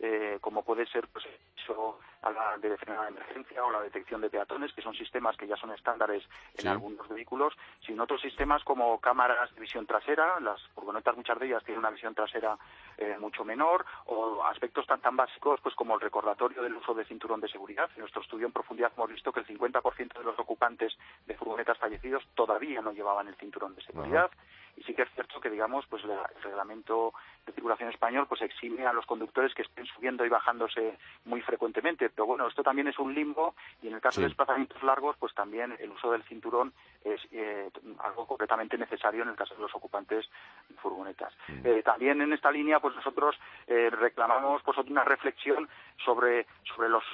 eh, 0.00 0.38
como 0.40 0.64
puede 0.64 0.86
ser 0.86 1.08
pues, 1.08 1.24
eso 1.62 2.00
a 2.24 2.30
la 2.30 2.58
de 2.58 2.70
de 2.70 2.76
emergencia 3.08 3.64
o 3.64 3.70
la 3.70 3.80
detección 3.82 4.20
de 4.20 4.30
peatones, 4.30 4.72
que 4.72 4.82
son 4.82 4.94
sistemas 4.94 5.36
que 5.36 5.46
ya 5.46 5.56
son 5.56 5.70
estándares 5.72 6.24
en 6.56 6.68
algunos 6.68 7.06
vehículos, 7.08 7.54
sino 7.86 8.04
otros 8.04 8.20
sistemas 8.20 8.64
como 8.64 8.98
cámaras 9.00 9.54
de 9.54 9.60
visión 9.60 9.86
trasera, 9.86 10.40
las 10.40 10.60
furgonetas 10.74 11.16
muchas 11.16 11.38
de 11.38 11.46
ellas 11.46 11.64
tienen 11.64 11.80
una 11.80 11.90
visión 11.90 12.14
trasera 12.14 12.56
eh, 12.96 13.16
mucho 13.20 13.44
menor, 13.44 13.84
o 14.06 14.42
aspectos 14.44 14.86
tan 14.86 15.00
tan 15.00 15.16
básicos 15.16 15.60
pues 15.60 15.74
como 15.74 15.94
el 15.94 16.00
recordatorio 16.00 16.62
del 16.62 16.76
uso 16.76 16.94
de 16.94 17.04
cinturón 17.04 17.40
de 17.40 17.48
seguridad. 17.48 17.90
En 17.94 18.00
nuestro 18.00 18.22
estudio 18.22 18.46
en 18.46 18.52
profundidad 18.52 18.92
hemos 18.96 19.10
visto 19.10 19.32
que 19.32 19.40
el 19.40 19.46
50% 19.46 20.18
de 20.18 20.24
los 20.24 20.38
ocupantes 20.38 20.96
de 21.26 21.34
furgonetas 21.36 21.78
fallecidos 21.78 22.24
todavía 22.34 22.80
no 22.80 22.92
llevaban 22.92 23.28
el 23.28 23.36
cinturón 23.36 23.74
de 23.74 23.82
seguridad. 23.82 24.30
Y 24.76 24.82
sí 24.82 24.94
que 24.94 25.02
es 25.02 25.10
cierto 25.14 25.40
que 25.40 25.50
digamos 25.50 25.86
pues 25.86 26.02
el 26.04 26.10
reglamento 26.42 27.12
de 27.46 27.52
circulación 27.52 27.90
español 27.90 28.26
pues 28.28 28.42
exime 28.42 28.86
a 28.86 28.92
los 28.92 29.06
conductores 29.06 29.54
que 29.54 29.62
estén 29.62 29.86
subiendo 29.86 30.24
y 30.24 30.28
bajándose 30.28 30.98
muy 31.24 31.40
frecuentemente 31.42 32.08
Pero 32.14 32.26
bueno, 32.26 32.46
esto 32.46 32.62
también 32.62 32.88
es 32.88 32.98
un 32.98 33.14
limbo 33.14 33.54
y 33.82 33.88
en 33.88 33.94
el 33.94 34.00
caso 34.00 34.20
de 34.20 34.28
desplazamientos 34.28 34.82
largos, 34.82 35.16
pues 35.18 35.34
también 35.34 35.76
el 35.78 35.90
uso 35.90 36.10
del 36.12 36.22
cinturón 36.24 36.72
es 37.04 37.20
eh, 37.32 37.70
algo 37.98 38.26
completamente 38.26 38.78
necesario 38.78 39.22
en 39.22 39.28
el 39.28 39.36
caso 39.36 39.54
de 39.54 39.60
los 39.60 39.74
ocupantes 39.74 40.28
de 40.68 40.74
furgonetas. 40.76 41.34
Mm. 41.48 41.66
Eh, 41.66 41.82
también 41.82 42.20
en 42.20 42.32
esta 42.32 42.50
línea, 42.50 42.80
pues 42.80 42.94
nosotros 42.94 43.36
eh, 43.66 43.90
reclamamos 43.90 44.62
pues 44.62 44.78
una 44.78 45.04
reflexión 45.04 45.68
sobre, 46.04 46.46
sobre 46.62 46.88
los 46.88 47.04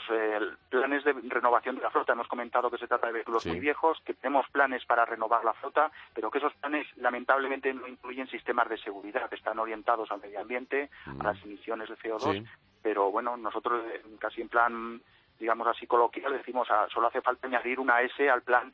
planes 0.68 1.04
de 1.04 1.12
renovación 1.28 1.76
de 1.76 1.82
la 1.82 1.90
flota. 1.90 2.12
Hemos 2.12 2.28
comentado 2.28 2.70
que 2.70 2.78
se 2.78 2.86
trata 2.86 3.08
de 3.08 3.14
vehículos 3.14 3.46
muy 3.46 3.60
viejos, 3.60 4.00
que 4.04 4.14
tenemos 4.14 4.46
planes 4.50 4.84
para 4.84 5.04
renovar 5.04 5.44
la 5.44 5.54
flota, 5.54 5.90
pero 6.14 6.30
que 6.30 6.38
esos 6.38 6.54
planes 6.54 6.86
lamentablemente 6.96 7.72
no 7.72 7.86
incluyen 7.86 8.28
sistemas 8.28 8.68
de 8.68 8.78
seguridad, 8.78 9.32
están 9.32 9.58
orientados 9.58 10.10
al 10.10 10.20
medio 10.20 10.40
ambiente, 10.40 10.90
a 11.06 11.10
mm. 11.10 11.22
las 11.22 11.42
emisiones 11.42 11.88
de 11.88 11.96
CO2, 11.96 12.46
pero 12.82 13.10
bueno, 13.10 13.36
nosotros 13.36 13.84
casi 14.18 14.40
en 14.40 14.48
plan 14.48 15.00
digamos 15.40 15.66
así 15.66 15.86
coloquial, 15.86 16.34
decimos, 16.34 16.68
ah, 16.70 16.86
solo 16.92 17.08
hace 17.08 17.22
falta 17.22 17.46
añadir 17.46 17.80
una 17.80 18.02
S 18.02 18.28
al 18.28 18.42
plan 18.42 18.70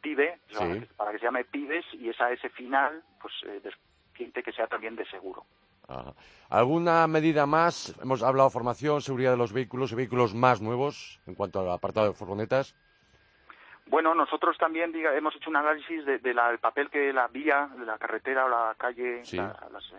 PIBE, 0.00 0.38
para 0.96 1.10
que 1.10 1.18
se 1.18 1.24
llame 1.24 1.44
PIBES, 1.44 1.84
y 1.94 2.08
esa 2.08 2.30
S 2.30 2.48
final, 2.50 3.02
pues 3.20 3.34
eh, 3.44 3.60
que 4.14 4.52
sea 4.52 4.68
también 4.68 4.94
de 4.94 5.04
seguro. 5.06 5.44
¿Alguna 6.48 7.06
medida 7.06 7.46
más? 7.46 7.94
Hemos 8.00 8.22
hablado 8.22 8.48
de 8.48 8.52
formación, 8.52 9.00
seguridad 9.02 9.32
de 9.32 9.36
los 9.36 9.52
vehículos 9.52 9.92
y 9.92 9.96
vehículos 9.96 10.34
más 10.34 10.60
nuevos 10.60 11.20
en 11.26 11.34
cuanto 11.34 11.60
al 11.60 11.70
apartado 11.70 12.08
de 12.08 12.14
furgonetas. 12.14 12.74
Bueno, 13.86 14.14
nosotros 14.14 14.56
también 14.58 14.92
hemos 14.94 15.34
hecho 15.36 15.50
un 15.50 15.56
análisis 15.56 16.04
del 16.04 16.22
de, 16.22 16.58
papel 16.60 16.90
que 16.90 17.12
la 17.12 17.28
vía, 17.28 17.68
la 17.84 17.98
carretera 17.98 18.46
o 18.46 18.48
la 18.48 18.74
calle, 18.76 19.22
las, 19.32 19.92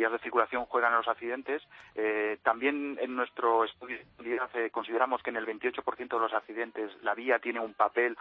vías 0.00 0.12
de 0.12 0.18
circulación 0.20 0.64
juegan 0.64 0.92
en 0.92 0.98
los 0.98 1.08
accidentes. 1.08 1.62
Eh, 1.94 2.38
también 2.42 2.96
en 3.02 3.14
nuestro 3.14 3.64
estudio 3.64 3.98
eh, 4.54 4.70
consideramos 4.70 5.22
que 5.22 5.28
en 5.28 5.36
el 5.36 5.46
28% 5.46 6.08
de 6.08 6.18
los 6.18 6.32
accidentes 6.32 6.90
la 7.02 7.14
vía 7.14 7.38
tiene 7.38 7.60
un 7.60 7.74
papel 7.74 8.16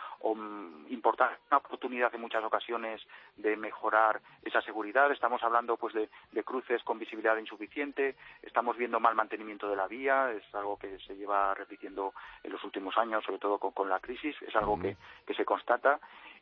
importante, 0.90 1.38
una 1.50 1.60
oportunidad 1.60 2.14
en 2.14 2.20
muchas 2.20 2.44
ocasiones 2.44 3.02
de 3.38 3.56
mejorar 3.56 4.20
esa 4.44 4.62
seguridad. 4.62 5.10
Estamos 5.10 5.42
hablando 5.42 5.78
pues 5.78 5.94
de, 5.94 6.10
cruces 6.44 6.84
con 6.84 7.00
visibilidad 7.00 7.38
insuficiente, 7.38 8.16
estamos 8.42 8.76
viendo 8.76 9.00
mal 9.00 9.16
mantenimiento 9.16 9.70
de 9.70 9.78
la 9.78 9.88
vía, 9.88 10.32
es 10.32 10.44
algo 10.56 10.78
que 10.78 11.00
se 11.00 11.16
lleva 11.16 11.54
repitiendo 11.54 12.14
en 12.44 12.52
los 12.52 12.64
últimos 12.66 12.98
años, 12.98 13.24
sobre 13.24 13.40
todo 13.40 13.58
con, 13.58 13.88
la 13.88 14.00
crisis, 14.00 14.36
es 14.42 14.56
algo 14.56 14.78
que, 14.80 14.98
que 15.26 15.34
se 15.34 15.46
constata 15.46 16.00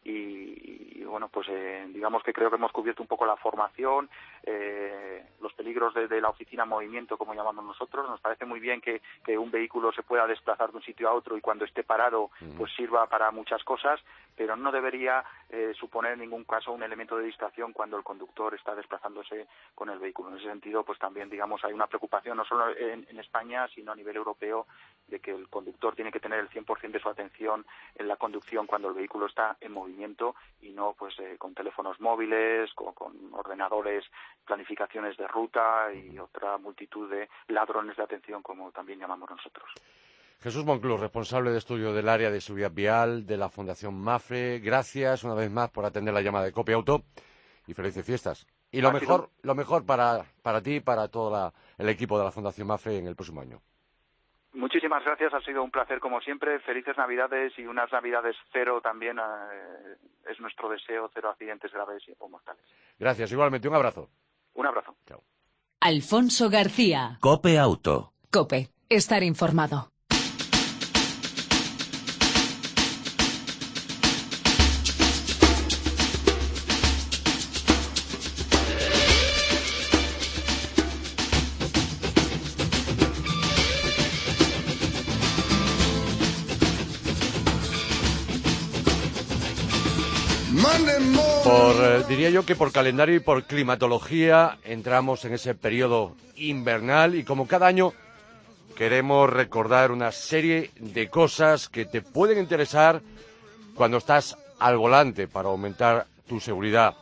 y, 0.09 1.03
bueno, 1.03 1.27
pues 1.27 1.47
eh, 1.49 1.85
digamos 1.89 2.23
que 2.23 2.31
creo 2.31 2.49
que 2.49 2.55
hemos 2.55 2.71
cubierto 2.71 3.01
un 3.01 3.07
poco 3.07 3.25
la 3.25 3.35
formación, 3.35 4.09
eh, 4.43 5.25
los 5.41 5.53
peligros 5.53 5.93
de, 5.93 6.21
la 6.21 6.29
oficina 6.29 6.63
movimiento, 6.63 7.17
como 7.17 7.33
llamamos 7.33 7.65
nosotros. 7.65 8.07
Nos 8.07 8.21
parece 8.21 8.45
muy 8.45 8.61
bien 8.61 8.79
que, 8.79 9.01
un 9.37 9.51
vehículo 9.51 9.91
se 9.91 10.03
pueda 10.03 10.25
desplazar 10.25 10.71
de 10.71 10.77
un 10.77 10.83
sitio 10.83 11.09
a 11.09 11.13
otro 11.13 11.37
y 11.37 11.41
cuando 11.41 11.65
esté 11.65 11.83
parado, 11.83 12.31
pues 12.57 12.71
sirva 12.73 13.05
para 13.07 13.31
muchas 13.31 13.63
cosas, 13.65 13.99
pero 14.37 14.55
no 14.55 14.71
debería 14.71 15.25
eh, 15.49 15.73
suponer 15.77 16.13
en 16.13 16.19
ningún 16.19 16.43
caso 16.43 16.71
un 16.71 16.83
elemento 16.83 17.17
de 17.17 17.25
distracción 17.25 17.73
cuando 17.73 17.97
el 17.97 18.03
conductor 18.03 18.53
está 18.53 18.75
desplazándose 18.75 19.47
con 19.73 19.89
el 19.89 19.97
vehículo. 19.97 20.29
En 20.29 20.37
ese 20.37 20.47
sentido, 20.47 20.83
pues 20.83 20.99
también, 20.99 21.27
digamos, 21.27 21.63
hay 21.65 21.73
una 21.73 21.87
preocupación 21.87 22.37
no 22.37 22.45
solo 22.45 22.69
en, 22.77 23.05
España, 23.17 23.67
sino 23.73 23.91
a 23.91 23.95
nivel 23.95 24.15
europeo, 24.15 24.67
de 25.07 25.19
que 25.19 25.31
el 25.31 25.49
conductor 25.49 25.95
tiene 25.95 26.11
que 26.11 26.19
tener 26.19 26.39
el 26.39 26.49
100% 26.49 26.91
de 26.91 26.99
su 26.99 27.09
atención 27.09 27.65
en 27.95 28.07
la 28.07 28.15
conducción 28.15 28.67
cuando 28.67 28.89
el 28.89 28.93
vehículo 28.93 29.25
está 29.25 29.57
en 29.59 29.71
movimiento 29.71 30.35
y 30.61 30.69
no 30.69 30.93
pues 30.93 31.17
eh, 31.19 31.35
con 31.39 31.55
teléfonos 31.55 31.99
móviles, 31.99 32.71
con, 32.73 32.93
ordenadores, 33.33 34.05
planificaciones 34.45 35.17
de 35.17 35.27
ruta 35.27 35.91
y 35.91 36.19
otra 36.19 36.59
multitud 36.59 37.09
de 37.09 37.27
ladrones 37.47 37.97
de 37.97 38.03
atención 38.03 38.43
como 38.43 38.71
también 38.71 38.99
llamamos 38.99 39.31
nosotros. 39.31 39.71
Jesús 40.39 40.65
Monclús, 40.65 40.99
responsable 40.99 41.51
de 41.51 41.57
estudio 41.57 41.93
del 41.93 42.07
área 42.07 42.29
de 42.29 42.41
seguridad 42.41 42.71
vial 42.71 43.25
de 43.25 43.37
la 43.37 43.49
Fundación 43.49 43.99
MAFRE. 43.99 44.59
Gracias 44.59 45.23
una 45.23 45.33
vez 45.33 45.49
más 45.49 45.69
por 45.71 45.83
atender 45.83 46.13
la 46.13 46.21
llamada 46.21 46.45
de 46.45 46.51
Copia 46.51 46.75
Auto 46.75 47.03
y 47.65 47.73
felices 47.73 48.05
fiestas. 48.05 48.45
Y 48.71 48.81
lo 48.81 48.91
mejor, 48.91 49.31
lo 49.41 49.55
mejor 49.55 49.85
para, 49.85 50.25
para 50.43 50.61
ti 50.61 50.75
y 50.75 50.79
para 50.79 51.07
todo 51.07 51.53
el 51.77 51.89
equipo 51.89 52.19
de 52.19 52.25
la 52.25 52.31
Fundación 52.31 52.67
MAFRE 52.67 52.99
en 52.99 53.07
el 53.07 53.15
próximo 53.15 53.41
año. 53.41 53.61
Muchísimas 54.53 55.03
gracias, 55.03 55.33
ha 55.33 55.41
sido 55.41 55.63
un 55.63 55.71
placer 55.71 55.99
como 55.99 56.19
siempre. 56.21 56.59
Felices 56.59 56.97
Navidades 56.97 57.53
y 57.57 57.65
unas 57.65 57.91
Navidades 57.91 58.35
cero 58.51 58.79
también 58.81 59.17
eh, 59.19 59.97
es 60.29 60.39
nuestro 60.39 60.69
deseo, 60.69 61.09
cero 61.13 61.29
accidentes 61.29 61.71
graves 61.71 62.03
o 62.19 62.29
mortales. 62.29 62.63
Gracias, 62.99 63.31
igualmente, 63.31 63.67
un 63.67 63.75
abrazo. 63.75 64.09
Un 64.53 64.65
abrazo. 64.65 64.95
Chao. 65.05 65.23
Alfonso 65.79 66.49
García. 66.49 67.17
Cope 67.21 67.59
Auto. 67.59 68.13
Cope, 68.31 68.69
estar 68.89 69.21
informado. 69.23 69.91
Por, 91.43 91.75
eh, 91.83 92.03
diría 92.07 92.29
yo 92.29 92.45
que 92.45 92.55
por 92.55 92.71
calendario 92.71 93.15
y 93.15 93.19
por 93.19 93.43
climatología 93.43 94.57
entramos 94.63 95.25
en 95.25 95.33
ese 95.33 95.55
periodo 95.55 96.15
invernal 96.37 97.15
y 97.15 97.25
como 97.25 97.47
cada 97.47 97.67
año 97.67 97.91
queremos 98.77 99.29
recordar 99.29 99.91
una 99.91 100.13
serie 100.13 100.71
de 100.79 101.09
cosas 101.09 101.67
que 101.67 101.83
te 101.83 102.01
pueden 102.01 102.37
interesar 102.37 103.01
cuando 103.75 103.97
estás 103.97 104.37
al 104.57 104.77
volante 104.77 105.27
para 105.27 105.49
aumentar 105.49 106.07
tu 106.27 106.39
seguridad. 106.39 106.95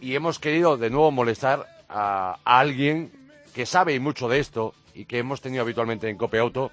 Y 0.00 0.14
hemos 0.14 0.38
querido 0.38 0.76
de 0.76 0.90
nuevo 0.90 1.10
molestar 1.10 1.66
a, 1.88 2.38
a 2.44 2.58
alguien 2.60 3.10
que 3.54 3.66
sabe 3.66 3.98
mucho 3.98 4.28
de 4.28 4.38
esto 4.38 4.72
y 4.94 5.06
que 5.06 5.18
hemos 5.18 5.40
tenido 5.40 5.62
habitualmente 5.62 6.08
en 6.08 6.16
Cope 6.16 6.38
Auto 6.38 6.70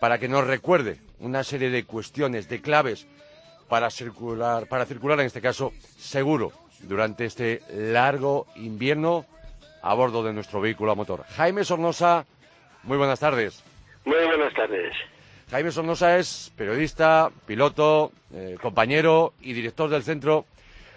para 0.00 0.18
que 0.18 0.28
nos 0.28 0.44
recuerde 0.44 0.98
una 1.20 1.44
serie 1.44 1.70
de 1.70 1.84
cuestiones, 1.84 2.48
de 2.48 2.60
claves 2.60 3.06
para 3.70 3.88
circular, 3.88 4.66
para 4.66 4.84
circular 4.84 5.20
en 5.20 5.26
este 5.26 5.40
caso 5.40 5.72
seguro 5.96 6.52
durante 6.82 7.24
este 7.24 7.62
largo 7.72 8.48
invierno 8.56 9.24
a 9.80 9.94
bordo 9.94 10.22
de 10.24 10.32
nuestro 10.32 10.60
vehículo 10.60 10.92
a 10.92 10.94
motor. 10.94 11.24
Jaime 11.36 11.64
Sornosa, 11.64 12.26
muy 12.82 12.98
buenas 12.98 13.20
tardes. 13.20 13.62
Muy 14.04 14.26
buenas 14.26 14.52
tardes. 14.54 14.92
Jaime 15.50 15.70
Sornosa 15.70 16.18
es 16.18 16.52
periodista, 16.56 17.30
piloto, 17.46 18.12
eh, 18.34 18.56
compañero 18.60 19.34
y 19.40 19.52
director 19.52 19.88
del 19.88 20.02
Centro 20.02 20.46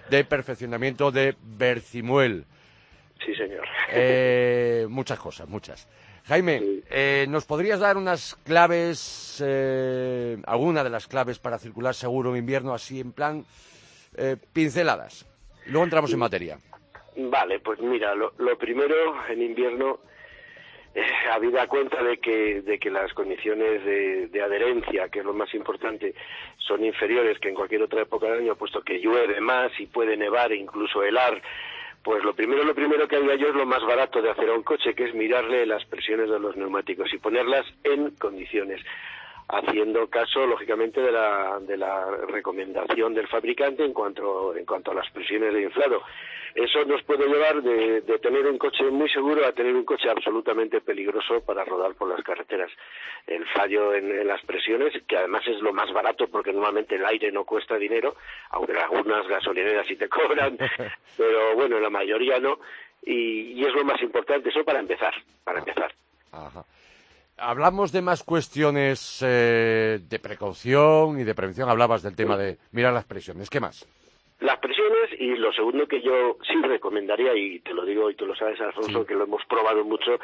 de 0.09 0.23
Perfeccionamiento 0.25 1.11
de 1.11 1.35
Bercimuel. 1.41 2.45
Sí, 3.23 3.35
señor. 3.35 3.65
Eh, 3.89 4.87
muchas 4.89 5.19
cosas, 5.19 5.47
muchas. 5.47 5.87
Jaime, 6.25 6.81
eh, 6.89 7.25
¿nos 7.27 7.45
podrías 7.45 7.81
dar 7.81 7.97
unas 7.97 8.35
claves, 8.45 9.43
eh, 9.45 10.37
alguna 10.45 10.83
de 10.83 10.89
las 10.89 11.07
claves 11.07 11.37
para 11.37 11.57
circular 11.57 11.93
seguro 11.93 12.31
en 12.31 12.37
invierno, 12.37 12.73
así 12.73 13.01
en 13.01 13.11
plan 13.11 13.43
eh, 14.15 14.37
pinceladas? 14.53 15.25
Luego 15.65 15.83
entramos 15.83 16.13
en 16.13 16.19
materia. 16.19 16.57
Vale, 17.17 17.59
pues 17.59 17.79
mira, 17.81 18.15
lo, 18.15 18.31
primero 18.57 18.95
en 19.27 19.41
invierno, 19.41 19.99
habida 21.31 21.67
cuenta 21.67 22.01
de 22.01 22.17
que, 22.17 22.61
de 22.61 22.79
que 22.79 22.89
las 22.89 23.13
condiciones 23.13 23.83
de, 23.83 24.27
de, 24.27 24.41
adherencia, 24.41 25.09
que 25.09 25.19
es 25.19 25.25
lo 25.25 25.33
más 25.33 25.53
importante, 25.53 26.15
son 26.57 26.85
inferiores 26.85 27.37
que 27.39 27.49
en 27.49 27.55
cualquier 27.55 27.83
otra 27.83 28.01
época 28.01 28.27
del 28.27 28.43
año, 28.43 28.55
puesto 28.55 28.81
que 28.81 28.99
llueve 28.99 29.41
más 29.41 29.77
y 29.77 29.87
puede 29.87 30.15
nevar 30.15 30.53
e 30.53 30.55
incluso 30.55 31.03
helar 31.03 31.41
pues 32.03 32.23
lo 32.23 32.33
primero, 32.35 32.63
lo 32.63 32.75
primero 32.75 33.07
que 33.07 33.15
haría 33.15 33.35
yo 33.35 33.47
es 33.47 33.55
lo 33.55 33.65
más 33.65 33.81
barato 33.83 34.21
de 34.21 34.29
hacer 34.29 34.49
a 34.49 34.53
un 34.53 34.63
coche, 34.63 34.93
que 34.93 35.05
es 35.05 35.15
mirarle 35.15 35.65
las 35.65 35.85
presiones 35.85 36.29
de 36.29 36.39
los 36.39 36.55
neumáticos 36.57 37.13
y 37.13 37.17
ponerlas 37.17 37.65
en 37.83 38.11
condiciones 38.11 38.81
haciendo 39.47 40.07
caso 40.07 40.45
lógicamente 40.45 41.01
de 41.01 41.11
la, 41.11 41.59
de 41.61 41.77
la 41.77 42.09
recomendación 42.27 43.13
del 43.13 43.27
fabricante 43.27 43.83
en 43.83 43.93
cuanto, 43.93 44.55
en 44.55 44.65
cuanto 44.65 44.91
a 44.91 44.95
las 44.95 45.09
presiones 45.11 45.53
de 45.53 45.63
inflado. 45.63 46.01
Eso 46.55 46.85
nos 46.85 47.01
puede 47.03 47.27
llevar 47.27 47.63
de, 47.63 48.01
tener 48.19 48.45
un 48.45 48.59
coche 48.59 48.83
muy 48.83 49.09
seguro 49.09 49.45
a 49.45 49.53
tener 49.53 49.73
un 49.73 49.85
coche 49.85 50.07
absolutamente 50.09 50.81
peligroso 50.81 51.41
para 51.43 51.65
rodar 51.65 51.95
por 51.95 52.07
las 52.07 52.23
carreteras. 52.23 52.69
El 53.25 53.43
fallo 53.47 53.93
en, 53.95 54.27
las 54.27 54.41
presiones, 54.45 54.93
que 55.07 55.17
además 55.17 55.41
es 55.47 55.59
lo 55.61 55.73
más 55.73 55.91
barato 55.91 56.27
porque 56.27 56.53
normalmente 56.53 56.95
el 56.95 57.05
aire 57.05 57.31
no 57.31 57.43
cuesta 57.43 57.75
dinero, 57.77 58.15
aunque 58.51 58.73
algunas 58.77 59.27
gasolineras 59.27 59.87
sí 59.87 59.95
te 59.95 60.07
cobran, 60.07 60.57
pero 61.17 61.55
bueno, 61.55 61.79
la 61.79 61.89
mayoría 61.89 62.39
no. 62.39 62.59
Y, 63.01 63.53
y 63.53 63.65
es 63.65 63.73
lo 63.73 63.83
más 63.83 64.01
importante, 64.01 64.49
eso 64.49 64.63
para 64.63 64.79
empezar, 64.79 65.13
para 65.43 65.59
empezar. 65.59 65.91
Ajá. 66.31 66.63
Hablamos 67.37 67.91
de 67.91 68.01
más 68.01 68.23
cuestiones 68.23 69.23
eh, 69.25 69.99
de 70.01 70.19
precaución 70.19 71.19
y 71.19 71.23
de 71.23 71.33
prevención. 71.33 71.69
Hablabas 71.69 72.03
del 72.03 72.15
tema 72.15 72.37
de 72.37 72.57
mirar 72.71 72.93
las 72.93 73.05
presiones. 73.05 73.49
¿Qué 73.49 73.59
más? 73.59 73.87
Las 74.39 74.59
presiones 74.59 75.09
y 75.19 75.35
lo 75.35 75.51
segundo 75.53 75.87
que 75.87 76.01
yo 76.01 76.37
sí 76.45 76.55
recomendaría, 76.61 77.33
y 77.35 77.59
te 77.59 77.73
lo 77.73 77.85
digo 77.85 78.09
y 78.09 78.15
tú 78.15 78.25
lo 78.25 78.35
sabes, 78.35 78.59
Alfonso, 78.59 79.05
que 79.05 79.15
lo 79.15 79.23
hemos 79.23 79.43
probado 79.45 79.83
mucho, 79.83 80.19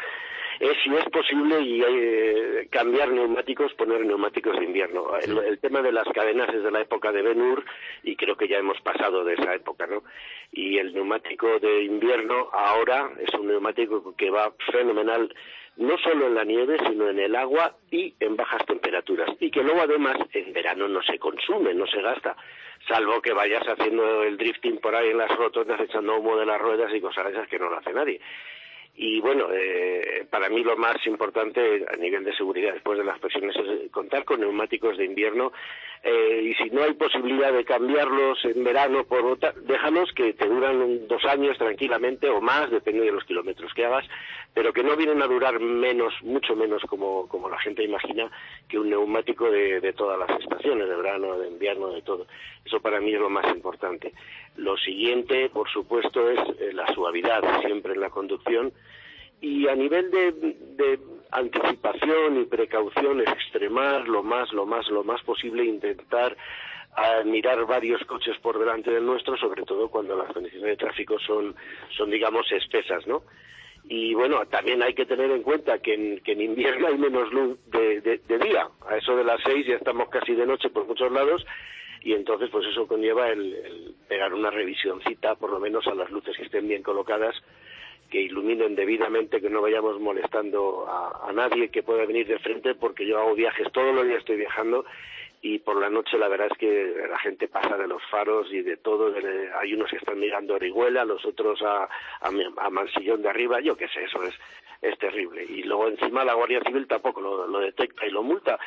es 0.59 0.77
si 0.83 0.93
es 0.93 1.05
posible 1.05 1.61
y, 1.61 1.81
eh, 1.81 2.67
cambiar 2.69 3.11
neumáticos, 3.11 3.73
poner 3.75 4.05
neumáticos 4.05 4.57
de 4.57 4.65
invierno. 4.65 5.17
El, 5.17 5.57
tema 5.59 5.81
de 5.81 5.93
las 5.93 6.07
cadenas 6.09 6.49
es 6.53 6.63
de 6.63 6.71
la 6.71 6.81
época 6.81 7.11
de 7.13 7.21
Ben 7.21 7.39
y 8.03 8.15
creo 8.17 8.35
que 8.35 8.47
ya 8.47 8.57
hemos 8.57 8.79
pasado 8.81 9.23
de 9.23 9.35
esa 9.35 9.55
época, 9.55 9.87
¿no? 9.87 10.03
Y 10.51 10.77
el 10.77 10.93
neumático 10.93 11.59
de 11.59 11.83
invierno 11.83 12.49
ahora 12.51 13.11
es 13.19 13.33
un 13.39 13.47
neumático 13.47 14.13
que 14.17 14.29
va 14.29 14.53
fenomenal 14.71 15.33
no 15.79 15.97
solo 15.97 16.27
en 16.27 16.35
la 16.35 16.43
nieve, 16.43 16.77
sino 16.87 17.09
en 17.09 17.19
el 17.19 17.35
agua 17.35 17.73
y 17.89 18.13
en 18.19 18.35
bajas 18.35 18.65
temperaturas. 18.65 19.29
Y 19.39 19.49
que 19.49 19.63
luego 19.63 19.81
además 19.81 20.17
en 20.33 20.53
verano 20.53 20.87
no 20.87 21.01
se 21.01 21.17
consume, 21.17 21.73
no 21.73 21.87
se 21.87 22.01
gasta, 22.01 22.35
salvo 22.87 23.21
que 23.21 23.33
vayas 23.33 23.63
haciendo 23.63 24.23
el 24.23 24.37
drifting 24.37 24.79
por 24.79 24.93
ahí 24.93 25.09
en 25.09 25.17
las 25.17 25.35
rotondas, 25.35 25.79
echando 25.79 26.17
humo 26.17 26.37
de 26.37 26.45
las 26.45 26.59
ruedas 26.59 26.93
y 26.93 26.99
cosas 26.99 27.31
esas 27.31 27.47
que 27.47 27.57
no 27.57 27.69
lo 27.69 27.77
hace 27.77 27.93
nadie. 27.93 28.19
Y 29.01 29.21
bueno, 29.21 29.47
eh, 29.53 30.25
para 30.29 30.49
mí 30.49 30.61
lo 30.61 30.75
más 30.75 30.97
importante 31.07 31.85
a 31.89 31.95
nivel 31.95 32.25
de 32.25 32.35
seguridad 32.35 32.73
después 32.73 32.97
de 32.97 33.05
las 33.05 33.17
presiones 33.19 33.55
es 33.55 33.89
contar 33.91 34.25
con 34.25 34.41
neumáticos 34.41 34.97
de 34.97 35.05
invierno 35.05 35.53
eh, 36.01 36.41
y 36.43 36.53
si 36.55 36.69
no 36.69 36.83
hay 36.83 36.93
posibilidad 36.93 37.51
de 37.51 37.65
cambiarlos 37.65 38.43
en 38.45 38.63
verano 38.63 39.03
por 39.03 39.25
otra, 39.25 39.53
déjalos 39.63 40.11
que 40.13 40.33
te 40.33 40.47
duran 40.47 41.07
dos 41.07 41.25
años 41.25 41.57
tranquilamente 41.57 42.29
o 42.29 42.39
más, 42.39 42.71
depende 42.71 43.03
de 43.03 43.11
los 43.11 43.25
kilómetros 43.25 43.73
que 43.73 43.85
hagas, 43.85 44.05
pero 44.53 44.71
que 44.71 44.83
no 44.83 44.95
vienen 44.95 45.21
a 45.21 45.27
durar 45.27 45.59
menos, 45.59 46.13
mucho 46.21 46.55
menos 46.55 46.81
como, 46.83 47.27
como 47.27 47.49
la 47.49 47.59
gente 47.59 47.83
imagina 47.83 48.31
que 48.69 48.79
un 48.79 48.89
neumático 48.89 49.51
de, 49.51 49.81
de 49.81 49.93
todas 49.93 50.17
las 50.17 50.39
estaciones, 50.39 50.87
de 50.87 50.95
verano, 50.95 51.37
de 51.37 51.49
invierno, 51.49 51.89
de 51.89 52.01
todo. 52.01 52.27
Eso 52.63 52.79
para 52.79 53.01
mí 53.01 53.13
es 53.13 53.19
lo 53.19 53.29
más 53.29 53.47
importante. 53.53 54.13
Lo 54.55 54.77
siguiente, 54.77 55.49
por 55.49 55.69
supuesto, 55.69 56.29
es 56.29 56.39
eh, 56.59 56.71
la 56.73 56.87
suavidad 56.93 57.41
siempre 57.61 57.93
en 57.93 57.99
la 57.99 58.09
conducción 58.09 58.71
y 59.41 59.67
a 59.67 59.75
nivel 59.75 60.11
de, 60.11 60.99
anticipación 61.31 62.41
y 62.41 62.45
precaución 62.45 63.21
extremar 63.21 64.07
lo 64.07 64.23
más 64.23 64.51
lo 64.51 64.65
más 64.65 64.89
lo 64.89 65.03
más 65.03 65.21
posible 65.21 65.63
intentar 65.63 66.35
ah, 66.95 67.21
mirar 67.23 67.67
varios 67.67 68.03
coches 68.05 68.35
por 68.39 68.57
delante 68.57 68.89
del 68.89 69.05
nuestro 69.05 69.37
sobre 69.37 69.61
todo 69.61 69.89
cuando 69.89 70.17
las 70.17 70.33
condiciones 70.33 70.69
de 70.69 70.77
tráfico 70.77 71.19
son 71.19 71.55
son 71.95 72.09
digamos 72.09 72.51
espesas 72.51 73.05
no 73.05 73.21
y 73.83 74.15
bueno 74.15 74.43
también 74.47 74.81
hay 74.81 74.95
que 74.95 75.05
tener 75.05 75.29
en 75.29 75.43
cuenta 75.43 75.77
que 75.79 75.93
en, 75.93 76.19
que 76.21 76.31
en 76.31 76.41
invierno 76.41 76.87
hay 76.87 76.97
menos 76.97 77.31
luz 77.31 77.59
de, 77.67 78.19
día. 78.27 78.67
A 78.87 78.97
eso 78.97 79.15
de 79.15 79.23
las 79.23 79.39
seis 79.43 79.67
ya 79.67 79.75
estamos 79.75 80.09
casi 80.09 80.33
de 80.33 80.47
noche 80.47 80.69
por 80.69 80.87
muchos 80.87 81.11
lados 81.11 81.45
y 82.01 82.13
entonces 82.13 82.49
pues 82.51 82.65
eso 82.67 82.87
conlleva 82.87 83.29
el, 83.29 83.53
el 83.53 83.95
pegar 84.07 84.33
una 84.33 84.49
revisioncita 84.49 85.35
por 85.35 85.51
lo 85.51 85.59
menos 85.59 85.85
a 85.87 85.93
las 85.93 86.09
luces 86.09 86.35
que 86.35 86.43
estén 86.43 86.67
bien 86.67 86.81
colocadas 86.81 87.35
que 88.09 88.21
iluminen 88.21 88.75
debidamente, 88.75 89.39
que 89.39 89.49
no 89.49 89.61
vayamos 89.61 89.99
molestando 89.99 90.85
a, 90.87 91.31
nadie 91.31 91.69
que 91.69 91.83
pueda 91.83 92.05
venir 92.05 92.27
de 92.27 92.39
frente, 92.39 92.75
porque 92.75 93.05
yo 93.05 93.19
hago 93.19 93.35
viajes, 93.35 93.71
todos 93.71 93.95
los 93.95 94.05
días 94.05 94.19
estoy 94.19 94.37
viajando 94.37 94.85
y 95.41 95.59
por 95.59 95.79
la 95.79 95.89
noche 95.89 96.17
la 96.17 96.27
verdad 96.27 96.47
es 96.51 96.57
que 96.57 97.07
la 97.09 97.17
gente 97.19 97.47
pasa 97.47 97.77
de 97.77 97.87
los 97.87 98.01
faros 98.09 98.51
y 98.51 98.61
de 98.61 98.77
todo, 98.77 99.13
hay 99.59 99.73
unos 99.73 99.89
que 99.89 99.97
están 99.97 100.19
mirando 100.19 100.53
a 100.53 100.57
Orihuela, 100.57 101.05
los 101.05 101.23
otros 101.25 101.61
a, 101.61 101.87
a, 102.21 102.69
Mansillón 102.69 103.21
de 103.21 103.29
arriba, 103.29 103.61
yo 103.61 103.77
qué 103.77 103.87
sé, 103.87 104.03
eso 104.03 104.21
es, 104.23 104.33
es 104.81 104.97
terrible. 104.97 105.45
Y 105.45 105.63
luego 105.63 105.87
encima 105.87 106.25
la 106.25 106.33
Guardia 106.33 106.61
Civil 106.65 106.87
tampoco 106.87 107.21
lo 107.21 107.59
detecta 107.59 108.05
y 108.05 108.11
lo 108.11 108.23
multa, 108.23 108.59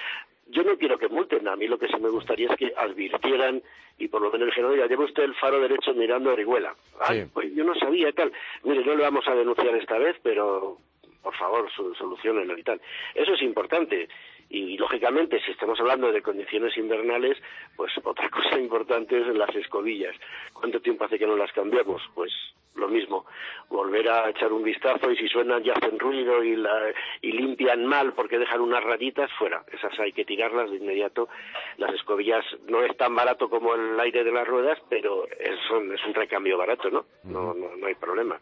yo 0.48 0.62
no 0.64 0.76
quiero 0.76 0.98
que 0.98 1.08
multen, 1.08 1.48
a 1.48 1.56
mí 1.56 1.66
lo 1.66 1.78
que 1.78 1.88
sí 1.88 1.96
me 2.00 2.10
gustaría 2.10 2.50
es 2.50 2.56
que 2.56 2.72
advirtieran 2.76 3.62
y 3.98 4.08
por 4.08 4.22
lo 4.22 4.30
menos 4.30 4.46
dijeron, 4.46 4.72
oiga, 4.72 4.86
lleva 4.86 5.04
usted 5.04 5.22
el 5.22 5.34
faro 5.34 5.60
derecho 5.60 5.94
mirando 5.94 6.30
a 6.30 6.34
Orihuela. 6.34 6.74
pues 7.32 7.54
yo 7.54 7.64
no 7.64 7.74
sabía 7.74 8.12
tal. 8.12 8.32
Mire, 8.64 8.84
no 8.84 8.94
le 8.94 9.02
vamos 9.02 9.26
a 9.28 9.34
denunciar 9.34 9.74
esta 9.76 9.98
vez, 9.98 10.16
pero 10.22 10.78
por 11.22 11.34
favor, 11.36 11.70
solucionenlo 11.72 12.58
y 12.58 12.62
tal. 12.62 12.80
Eso 13.14 13.34
es 13.34 13.42
importante. 13.42 14.08
Y, 14.50 14.76
lógicamente, 14.76 15.40
si 15.40 15.52
estamos 15.52 15.80
hablando 15.80 16.12
de 16.12 16.20
condiciones 16.20 16.76
invernales, 16.76 17.38
pues 17.76 17.92
otra 18.02 18.28
cosa 18.30 18.58
importante 18.58 19.18
es 19.18 19.26
las 19.28 19.54
escobillas. 19.54 20.14
¿Cuánto 20.52 20.80
tiempo 20.80 21.04
hace 21.04 21.18
que 21.18 21.26
no 21.26 21.36
las 21.36 21.52
cambiamos? 21.52 22.02
Pues 22.14 22.32
lo 22.74 22.88
mismo, 22.88 23.26
volver 23.68 24.08
a 24.08 24.30
echar 24.30 24.52
un 24.52 24.62
vistazo 24.62 25.10
y 25.10 25.16
si 25.16 25.28
suenan 25.28 25.64
y 25.64 25.70
hacen 25.70 25.98
ruido 25.98 26.42
y, 26.42 26.56
y 27.20 27.32
limpian 27.32 27.84
mal 27.86 28.12
porque 28.14 28.38
dejan 28.38 28.60
unas 28.60 28.82
rayitas, 28.82 29.30
fuera. 29.32 29.62
Esas 29.70 29.98
hay 30.00 30.12
que 30.12 30.24
tirarlas 30.24 30.70
de 30.70 30.76
inmediato. 30.76 31.28
Las 31.76 31.92
escobillas 31.94 32.44
no 32.68 32.82
es 32.82 32.96
tan 32.96 33.14
barato 33.14 33.48
como 33.48 33.74
el 33.74 33.98
aire 34.00 34.24
de 34.24 34.32
las 34.32 34.46
ruedas, 34.46 34.78
pero 34.88 35.26
es, 35.26 35.58
es 35.58 36.06
un 36.06 36.14
recambio 36.14 36.56
barato, 36.56 36.90
¿no? 36.90 37.04
No, 37.24 37.54
no, 37.54 37.86
hay 37.86 37.94
problema. 37.94 38.40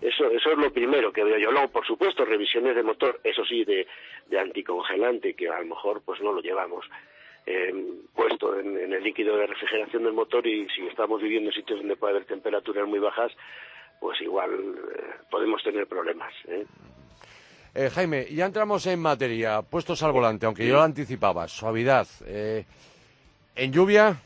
Eso, 0.00 0.30
eso 0.30 0.50
es 0.50 0.58
lo 0.58 0.72
primero 0.72 1.12
que 1.12 1.24
veo 1.24 1.38
yo. 1.38 1.50
Luego, 1.50 1.68
por 1.68 1.86
supuesto, 1.86 2.24
revisiones 2.24 2.76
de 2.76 2.82
motor, 2.82 3.20
eso 3.24 3.44
sí, 3.44 3.64
de, 3.64 3.86
de 4.26 4.38
anticongelante, 4.38 5.34
que 5.34 5.48
a 5.48 5.60
lo 5.60 5.66
mejor 5.66 6.02
pues 6.04 6.20
no 6.20 6.32
lo 6.32 6.40
llevamos. 6.40 6.86
Eh, 7.46 7.74
puesto 8.14 8.58
en, 8.58 8.92
el 8.92 9.02
líquido 9.02 9.36
de 9.36 9.46
refrigeración 9.46 10.04
del 10.04 10.14
motor 10.14 10.46
y 10.46 10.66
si 10.70 10.86
estamos 10.86 11.20
viviendo 11.20 11.50
en 11.50 11.54
sitios 11.54 11.80
donde 11.80 11.96
puede 11.96 12.14
haber 12.14 12.26
temperaturas 12.26 12.88
muy 12.88 12.98
bajas, 12.98 13.32
pues 14.00 14.18
igual 14.22 14.50
eh, 14.50 15.02
podemos 15.30 15.62
tener 15.62 15.86
problemas. 15.86 16.32
¿eh? 16.48 16.64
Jaime, 17.92 18.26
ya 18.30 18.46
entramos 18.46 18.86
en 18.86 19.00
materia, 19.00 19.60
puestos 19.60 20.02
al 20.02 20.12
volante, 20.12 20.46
aunque 20.46 20.66
yo 20.66 20.74
lo 20.74 20.82
anticipaba, 20.82 21.48
suavidad. 21.48 22.06
en 22.24 23.72
lluvia 23.72 24.16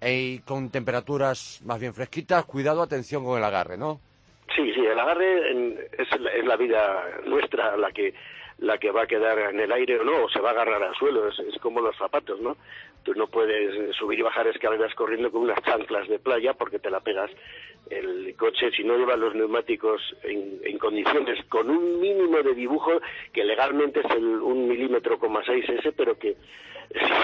y 0.00 0.38
con 0.40 0.70
temperaturas 0.70 1.60
más 1.66 1.80
bien 1.80 1.92
fresquitas, 1.92 2.44
cuidado, 2.44 2.82
atención 2.82 3.24
con 3.24 3.38
el 3.38 3.44
agarre, 3.44 3.76
¿no? 3.76 4.00
Sí, 4.54 4.72
sí, 4.72 4.80
el 4.80 4.98
agarre 4.98 5.50
es, 5.98 6.08
es 6.08 6.44
la 6.44 6.56
vida 6.56 7.20
nuestra 7.26 7.76
la 7.76 7.90
que 7.90 8.14
la 8.58 8.78
que 8.78 8.90
va 8.90 9.02
a 9.02 9.06
quedar 9.06 9.38
en 9.50 9.60
el 9.60 9.70
aire 9.72 9.98
o 10.00 10.04
no, 10.04 10.24
o 10.24 10.28
se 10.30 10.40
va 10.40 10.50
a 10.50 10.52
agarrar 10.52 10.82
al 10.82 10.94
suelo, 10.94 11.28
es, 11.28 11.36
como 11.60 11.80
los 11.80 11.96
zapatos, 11.96 12.40
¿no? 12.40 12.56
Tú 13.02 13.14
no 13.14 13.26
puedes 13.26 13.94
subir 13.96 14.18
y 14.18 14.22
bajar 14.22 14.46
escaleras 14.48 14.94
corriendo 14.94 15.30
con 15.30 15.42
unas 15.42 15.62
chanclas 15.62 16.08
de 16.08 16.18
playa 16.18 16.54
porque 16.54 16.78
te 16.78 16.90
la 16.90 17.00
pegas. 17.00 17.30
El 17.90 18.34
coche, 18.36 18.70
si 18.72 18.82
no 18.82 18.96
lleva 18.96 19.16
los 19.16 19.34
neumáticos 19.34 20.00
en, 20.22 20.78
condiciones, 20.78 21.44
con 21.46 21.70
un 21.70 22.00
mínimo 22.00 22.42
de 22.42 22.54
dibujo, 22.54 22.92
que 23.32 23.44
legalmente 23.44 24.00
es 24.00 24.10
el, 24.10 24.24
un 24.24 24.66
milímetro 24.66 25.18
coma 25.18 25.42
seis 25.44 25.68
ese, 25.68 25.92
pero 25.92 26.18
que 26.18 26.36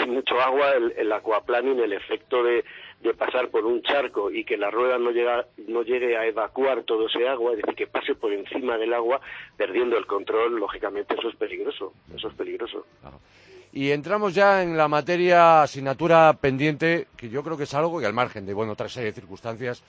sin 0.03 0.15
mucho 0.15 0.41
agua, 0.41 0.73
el, 0.73 0.93
el 0.97 1.13
aquaplaning, 1.13 1.81
el 1.81 1.93
efecto 1.93 2.43
de, 2.43 2.65
de 3.03 3.15
pasar 3.15 3.49
por 3.49 3.65
un 3.65 3.83
charco 3.83 4.31
y 4.31 4.45
que 4.45 4.57
la 4.57 4.71
rueda 4.71 4.99
no, 4.99 5.11
llega, 5.11 5.47
no 5.67 5.83
llegue 5.83 6.17
a 6.17 6.25
evacuar 6.27 6.85
todo 6.85 7.07
ese 7.09 7.29
agua, 7.29 7.53
es 7.53 7.59
decir, 7.59 7.75
que 7.75 7.87
pase 7.87 8.15
por 8.15 8.33
encima 8.33 8.79
del 8.79 8.95
agua 8.95 9.21
perdiendo 9.57 9.99
el 9.99 10.07
control, 10.07 10.59
lógicamente 10.59 11.15
eso 11.19 11.29
es 11.29 11.37
peligroso, 11.37 11.93
eso 12.15 12.29
es 12.29 12.35
peligroso. 12.35 12.87
Y 13.73 13.91
entramos 13.91 14.35
ya 14.35 14.63
en 14.63 14.77
la 14.77 14.87
materia 14.87 15.63
asignatura 15.63 16.33
pendiente, 16.35 17.09
que 17.17 17.29
yo 17.29 17.43
creo 17.43 17.57
que 17.57 17.65
es 17.65 17.75
algo 17.75 17.99
que 17.99 18.07
al 18.07 18.13
margen 18.13 18.47
de, 18.47 18.55
bueno, 18.55 18.73
otra 18.73 18.89
serie 18.89 19.11
de 19.11 19.21
circunstancias, 19.21 19.83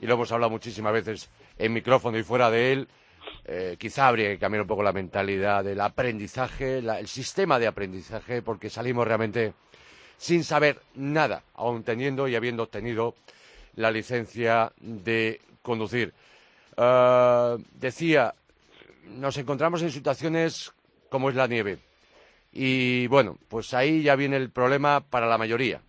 y 0.00 0.06
lo 0.06 0.14
hemos 0.14 0.30
hablado 0.30 0.50
muchísimas 0.50 0.92
veces 0.92 1.30
en 1.56 1.72
micrófono 1.72 2.18
y 2.18 2.22
fuera 2.22 2.50
de 2.50 2.72
él, 2.72 2.88
eh, 3.44 3.76
quizá 3.78 4.08
habría 4.08 4.28
que 4.28 4.38
cambiar 4.38 4.62
un 4.62 4.68
poco 4.68 4.82
la 4.82 4.92
mentalidad 4.92 5.64
del 5.64 5.80
aprendizaje, 5.80 6.78
el 6.78 7.08
sistema 7.08 7.58
de 7.58 7.66
aprendizaje, 7.66 8.42
porque 8.42 8.68
salimos 8.68 9.06
realmente 9.06 9.54
sin 10.18 10.44
saber 10.44 10.80
nada, 10.94 11.42
aun 11.54 11.82
teniendo 11.82 12.28
y 12.28 12.36
habiendo 12.36 12.64
obtenido 12.64 13.14
la 13.76 13.90
licencia 13.90 14.72
de 14.80 15.40
conducir. 15.62 16.12
Eh, 16.76 17.56
decía, 17.72 18.34
nos 19.06 19.38
encontramos 19.38 19.80
en 19.82 19.90
situaciones 19.90 20.72
como 21.08 21.30
es 21.30 21.36
la 21.36 21.46
nieve. 21.46 21.78
Y 22.52 23.06
bueno, 23.06 23.36
pues 23.48 23.72
ahí 23.72 24.02
ya 24.02 24.16
viene 24.16 24.36
el 24.36 24.50
problema 24.50 25.00
para 25.00 25.26
la 25.26 25.38
mayoría. 25.38 25.80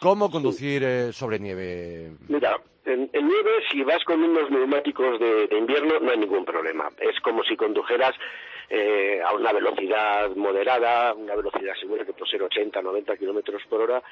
¿Cómo 0.00 0.30
conducir 0.30 0.82
eh, 0.84 1.12
sobre 1.12 1.40
nieve? 1.40 2.12
Mira, 2.28 2.56
en, 2.84 3.10
nieve, 3.12 3.50
si 3.70 3.82
vas 3.82 4.02
con 4.04 4.22
unos 4.22 4.50
neumáticos 4.50 5.18
de, 5.18 5.48
invierno, 5.58 5.98
no 6.00 6.10
hay 6.10 6.18
ningún 6.18 6.44
problema. 6.44 6.88
Es 7.00 7.18
como 7.20 7.42
si 7.42 7.56
condujeras 7.56 8.14
eh, 8.70 9.20
a 9.24 9.34
una 9.34 9.52
velocidad 9.52 10.34
moderada, 10.36 11.14
una 11.14 11.34
velocidad 11.34 11.74
segura 11.80 12.04
que 12.04 12.12
puede 12.12 12.30
ser 12.30 12.42
80, 12.42 12.82
90 12.82 13.16
kilómetros 13.16 13.62
por 13.68 13.80
hora, 13.80 14.02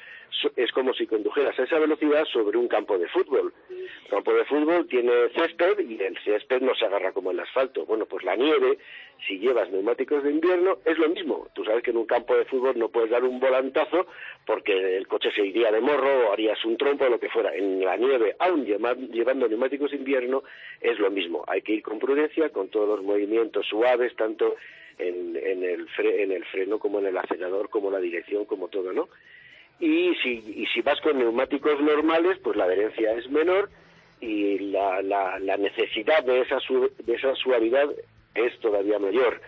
es 0.55 0.71
como 0.71 0.93
si 0.93 1.05
condujeras 1.05 1.57
a 1.59 1.63
esa 1.63 1.77
velocidad 1.77 2.25
sobre 2.25 2.57
un 2.57 2.67
campo 2.67 2.97
de 2.97 3.07
fútbol. 3.07 3.53
El 3.69 4.09
campo 4.09 4.33
de 4.33 4.45
fútbol 4.45 4.87
tiene 4.87 5.29
césped 5.35 5.79
y 5.79 6.01
el 6.01 6.17
césped 6.23 6.61
no 6.61 6.73
se 6.75 6.85
agarra 6.85 7.11
como 7.11 7.31
el 7.31 7.39
asfalto. 7.39 7.85
Bueno, 7.85 8.05
pues 8.05 8.23
la 8.23 8.35
nieve, 8.35 8.79
si 9.25 9.39
llevas 9.39 9.69
neumáticos 9.71 10.23
de 10.23 10.31
invierno, 10.31 10.77
es 10.85 10.97
lo 10.97 11.09
mismo. 11.09 11.47
Tú 11.53 11.63
sabes 11.63 11.83
que 11.83 11.91
en 11.91 11.97
un 11.97 12.05
campo 12.05 12.35
de 12.35 12.45
fútbol 12.45 12.77
no 12.77 12.89
puedes 12.89 13.09
dar 13.09 13.23
un 13.23 13.39
volantazo 13.39 14.07
porque 14.45 14.97
el 14.97 15.07
coche 15.07 15.31
se 15.31 15.45
iría 15.45 15.71
de 15.71 15.81
morro 15.81 16.27
o 16.29 16.33
harías 16.33 16.63
un 16.65 16.77
trompo 16.77 17.05
o 17.05 17.09
lo 17.09 17.19
que 17.19 17.29
fuera. 17.29 17.55
En 17.55 17.83
la 17.83 17.97
nieve, 17.97 18.35
aún 18.39 18.65
llevando 18.65 19.47
neumáticos 19.47 19.91
de 19.91 19.97
invierno, 19.97 20.43
es 20.81 20.99
lo 20.99 21.09
mismo. 21.09 21.43
Hay 21.47 21.61
que 21.61 21.73
ir 21.73 21.81
con 21.81 21.99
prudencia, 21.99 22.49
con 22.49 22.69
todos 22.69 22.97
los 22.97 23.03
movimientos 23.03 23.65
suaves, 23.67 24.15
tanto 24.15 24.55
en, 24.97 25.35
el, 25.35 25.87
en 25.97 26.31
el 26.31 26.45
freno 26.45 26.79
como 26.79 26.99
en 26.99 27.07
el 27.07 27.17
acelerador, 27.17 27.69
como 27.69 27.91
la 27.91 27.99
dirección, 27.99 28.45
como 28.45 28.67
todo, 28.67 28.93
¿no? 28.93 29.09
Y 29.79 30.15
si, 30.23 30.43
y 30.55 30.65
si 30.73 30.81
vas 30.81 30.99
con 31.01 31.19
neumáticos 31.19 31.79
normales, 31.79 32.39
pues 32.43 32.57
la 32.57 32.63
adherencia 32.63 33.13
es 33.13 33.29
menor 33.29 33.69
y 34.19 34.57
la, 34.59 35.01
la, 35.03 35.57
necesidad 35.57 36.23
de 36.23 36.41
esa, 36.41 36.57
de 37.03 37.13
esa 37.13 37.35
suavidad 37.35 37.87
es 38.37 38.57
todavía 38.59 38.99
mayor. 38.99 39.41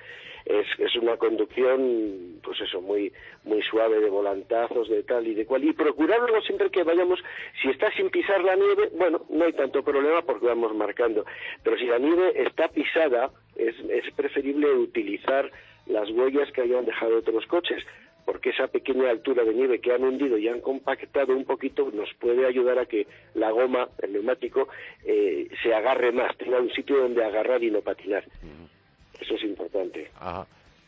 Es, 0.46 0.66
es 0.80 0.96
una 0.96 1.18
conducción, 1.18 2.40
pues 2.42 2.60
eso, 2.62 2.82
muy, 2.82 3.12
muy 3.44 3.62
suave 3.62 4.00
de 4.00 4.10
volantazos, 4.10 4.90
de 4.90 5.04
tal 5.04 5.28
y 5.28 5.36
de 5.36 5.46
cual. 5.46 5.64
Y 5.64 5.74
procurarlo 5.74 6.42
siempre 6.42 6.72
que 6.72 6.84
vayamos, 6.84 7.20
si 7.62 7.70
está 7.70 7.92
sin 7.92 8.10
pisar 8.10 8.44
la 8.44 8.56
nieve, 8.56 8.90
bueno, 8.98 9.26
no 9.30 9.46
hay 9.46 9.54
tanto 9.54 9.84
problema 9.84 10.22
porque 10.24 10.48
vamos 10.48 10.74
marcando. 10.74 11.26
Pero 11.64 11.78
si 11.78 11.86
la 11.86 12.00
nieve 12.00 12.32
está 12.36 12.70
pisada, 12.70 13.32
es, 13.56 13.76
es 13.90 14.12
preferible 14.16 14.72
utilizar 14.74 15.52
las 15.86 16.10
huellas 16.10 16.52
que 16.52 16.62
hayan 16.62 16.86
dejado 16.86 17.18
otros 17.18 17.46
coches 17.46 17.84
porque 18.30 18.52
esa 18.52 18.68
pequeña 18.68 19.10
altura 19.10 19.44
de 19.44 19.56
nieve 19.56 19.80
que 19.80 19.92
han 19.92 20.04
hundido 20.04 20.38
y 20.38 20.48
han 20.48 20.62
compactado 20.62 21.36
un 21.36 21.46
poquito 21.46 21.90
nos 21.92 22.14
puede 22.20 22.46
ayudar 22.46 22.78
a 22.78 22.86
que 22.86 23.08
la 23.34 23.50
goma, 23.50 23.90
el 24.04 24.14
neumático, 24.14 24.68
eh, 25.04 25.48
se 25.64 25.74
agarre 25.74 26.12
más, 26.12 26.38
tenga 26.38 26.60
un 26.60 26.70
sitio 26.70 26.98
donde 27.00 27.26
agarrar 27.26 27.64
y 27.64 27.72
no 27.72 27.82
patinar. 27.82 28.24
Eso 29.20 29.36
es 29.36 29.44
importante. 29.44 30.12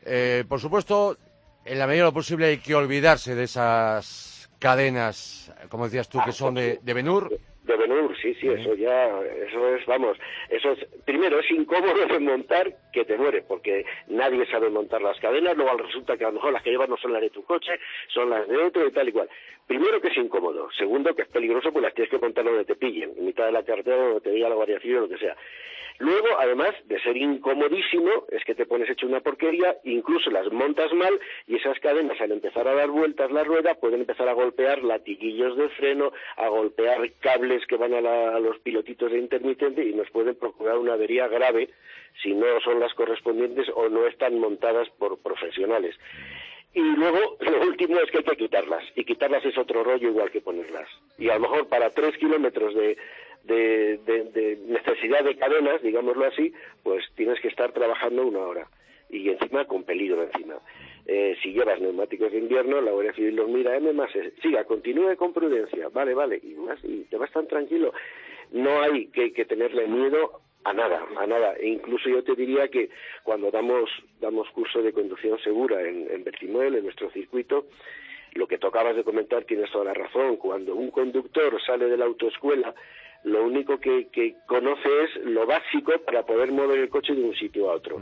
Eh, 0.05 0.43
por 0.47 0.59
supuesto, 0.59 1.17
en 1.65 1.77
la 1.77 1.87
medida 1.87 2.03
de 2.03 2.09
lo 2.09 2.13
posible 2.13 2.47
hay 2.47 2.57
que 2.57 2.75
olvidarse 2.75 3.35
de 3.35 3.43
esas 3.43 4.49
cadenas, 4.59 5.53
como 5.69 5.85
decías 5.85 6.09
tú, 6.09 6.19
que 6.19 6.29
ah, 6.29 6.33
son 6.33 6.55
de, 6.55 6.79
de 6.81 6.93
Benur. 6.93 7.29
de 7.63 7.77
Benur, 7.77 8.10
sí, 8.21 8.33
sí, 8.35 8.47
eso 8.47 8.75
ya, 8.75 9.19
eso 9.47 9.75
es, 9.75 9.85
vamos, 9.85 10.17
eso 10.49 10.71
es, 10.71 10.85
primero 11.05 11.39
es 11.39 11.49
incómodo 11.51 12.05
de 12.05 12.19
montar 12.19 12.71
que 12.93 13.05
te 13.05 13.17
muere, 13.17 13.41
porque 13.41 13.85
nadie 14.07 14.45
sabe 14.47 14.69
montar 14.69 15.01
las 15.01 15.19
cadenas, 15.19 15.55
luego 15.55 15.77
resulta 15.77 16.17
que 16.17 16.25
a 16.25 16.27
lo 16.27 16.33
mejor 16.33 16.53
las 16.53 16.63
que 16.63 16.71
llevas 16.71 16.89
no 16.89 16.97
son 16.97 17.13
las 17.13 17.21
de 17.21 17.29
tu 17.29 17.43
coche, 17.43 17.73
son 18.07 18.29
las 18.29 18.47
de 18.47 18.57
otro 18.57 18.87
y 18.87 18.91
tal 18.91 19.09
y 19.09 19.11
cual. 19.11 19.29
Primero 19.67 20.01
que 20.01 20.09
es 20.09 20.17
incómodo, 20.17 20.69
segundo 20.77 21.15
que 21.15 21.23
es 21.23 21.29
peligroso, 21.29 21.71
pues 21.71 21.83
las 21.83 21.93
tienes 21.93 22.11
que 22.11 22.19
montar 22.19 22.45
donde 22.45 22.65
te 22.65 22.75
pillen, 22.75 23.13
en 23.17 23.25
mitad 23.25 23.45
de 23.45 23.51
la 23.51 23.63
carretera, 23.63 23.97
donde 23.97 24.21
te 24.21 24.31
diga 24.31 24.49
la 24.49 24.55
Guardia 24.55 24.79
Civil 24.79 24.97
o 24.97 25.01
lo 25.01 25.09
que 25.09 25.17
sea. 25.17 25.35
Luego, 26.01 26.29
además 26.39 26.73
de 26.85 26.99
ser 27.01 27.15
incomodísimo, 27.15 28.25
es 28.31 28.43
que 28.43 28.55
te 28.55 28.65
pones 28.65 28.89
hecho 28.89 29.05
una 29.05 29.19
porquería, 29.19 29.75
incluso 29.83 30.31
las 30.31 30.51
montas 30.51 30.91
mal 30.93 31.13
y 31.45 31.57
esas 31.57 31.79
cadenas 31.79 32.19
al 32.19 32.31
empezar 32.31 32.67
a 32.67 32.73
dar 32.73 32.89
vueltas 32.89 33.31
la 33.31 33.43
rueda 33.43 33.75
pueden 33.75 34.01
empezar 34.01 34.27
a 34.27 34.33
golpear 34.33 34.83
latiguillos 34.83 35.55
de 35.57 35.69
freno, 35.69 36.11
a 36.37 36.47
golpear 36.47 37.07
cables 37.19 37.63
que 37.67 37.75
van 37.75 37.93
a, 37.93 38.01
los 38.39 38.59
pilotitos 38.59 39.11
de 39.11 39.19
intermitente 39.19 39.83
y 39.83 39.93
nos 39.93 40.09
pueden 40.09 40.35
procurar 40.35 40.77
una 40.77 40.93
avería 40.93 41.27
grave 41.27 41.69
si 42.21 42.33
no 42.33 42.45
son 42.63 42.79
las 42.79 42.93
correspondientes 42.93 43.67
o 43.73 43.89
no 43.89 44.05
están 44.07 44.39
montadas 44.39 44.89
por 44.91 45.17
profesionales. 45.19 45.95
Y 46.73 46.81
luego, 46.81 47.37
lo 47.39 47.61
último 47.61 47.99
es 47.99 48.11
que 48.11 48.19
hay 48.19 48.23
que 48.23 48.37
quitarlas. 48.37 48.83
Y 48.95 49.03
quitarlas 49.03 49.45
es 49.45 49.57
otro 49.57 49.83
rollo 49.83 50.09
igual 50.09 50.31
que 50.31 50.41
ponerlas. 50.41 50.87
Y 51.17 51.29
a 51.29 51.35
lo 51.35 51.41
mejor 51.41 51.67
para 51.67 51.89
tres 51.89 52.17
kilómetros 52.17 52.73
de, 52.75 52.97
de, 53.43 54.57
necesidad 54.67 55.23
de 55.23 55.35
cadenas, 55.35 55.81
digámoslo 55.81 56.25
así, 56.25 56.53
pues 56.83 57.03
tienes 57.15 57.39
que 57.39 57.47
estar 57.47 57.71
trabajando 57.71 58.25
una 58.25 58.39
hora 58.39 58.67
y 59.09 59.29
encima 59.29 59.65
con 59.65 59.83
peligro 59.83 60.23
encima. 60.23 60.55
Eh, 61.05 61.35
si 61.41 61.51
llevas 61.51 61.79
neumáticos 61.79 62.31
de 62.31 62.37
invierno, 62.37 62.81
la 62.81 62.91
Guardia 62.91 63.13
Civil 63.13 63.35
los 63.35 63.49
mira, 63.49 63.75
M 63.75 63.91
más, 63.93 64.11
siga, 64.41 64.63
continúe 64.65 65.15
con 65.15 65.33
prudencia, 65.33 65.89
vale, 65.89 66.13
vale, 66.13 66.39
y 66.41 66.53
más, 66.55 66.79
y 66.83 67.05
te 67.09 67.17
vas 67.17 67.31
tan 67.31 67.47
tranquilo. 67.47 67.93
No 68.51 68.81
hay 68.81 69.07
que, 69.07 69.33
que 69.33 69.45
tenerle 69.45 69.87
miedo 69.87 70.41
a 70.63 70.73
nada, 70.73 71.05
a 71.17 71.25
nada. 71.25 71.55
E 71.55 71.67
incluso 71.67 72.09
yo 72.09 72.23
te 72.23 72.35
diría 72.35 72.67
que 72.67 72.89
cuando 73.23 73.49
damos, 73.49 73.89
damos 74.19 74.49
curso 74.51 74.81
de 74.81 74.93
conducción 74.93 75.39
segura 75.39 75.81
en, 75.81 76.09
en 76.09 76.23
Bertimuel, 76.23 76.75
en 76.75 76.83
nuestro 76.83 77.09
circuito, 77.11 77.67
lo 78.33 78.47
que 78.47 78.57
tocabas 78.57 78.95
de 78.95 79.03
comentar 79.03 79.43
tienes 79.45 79.71
toda 79.71 79.85
la 79.85 79.93
razón. 79.93 80.37
Cuando 80.37 80.75
un 80.75 80.91
conductor 80.91 81.59
sale 81.65 81.87
de 81.87 81.97
la 81.97 82.05
autoescuela 82.05 82.73
lo 83.23 83.43
único 83.43 83.79
que, 83.79 84.35
conoce 84.47 84.89
es 85.03 85.25
lo 85.25 85.45
básico 85.45 85.93
para 86.05 86.23
poder 86.25 86.51
mover 86.51 86.79
el 86.79 86.89
coche 86.89 87.13
de 87.13 87.21
un 87.21 87.35
sitio 87.35 87.69
a 87.69 87.75
otro. 87.75 88.01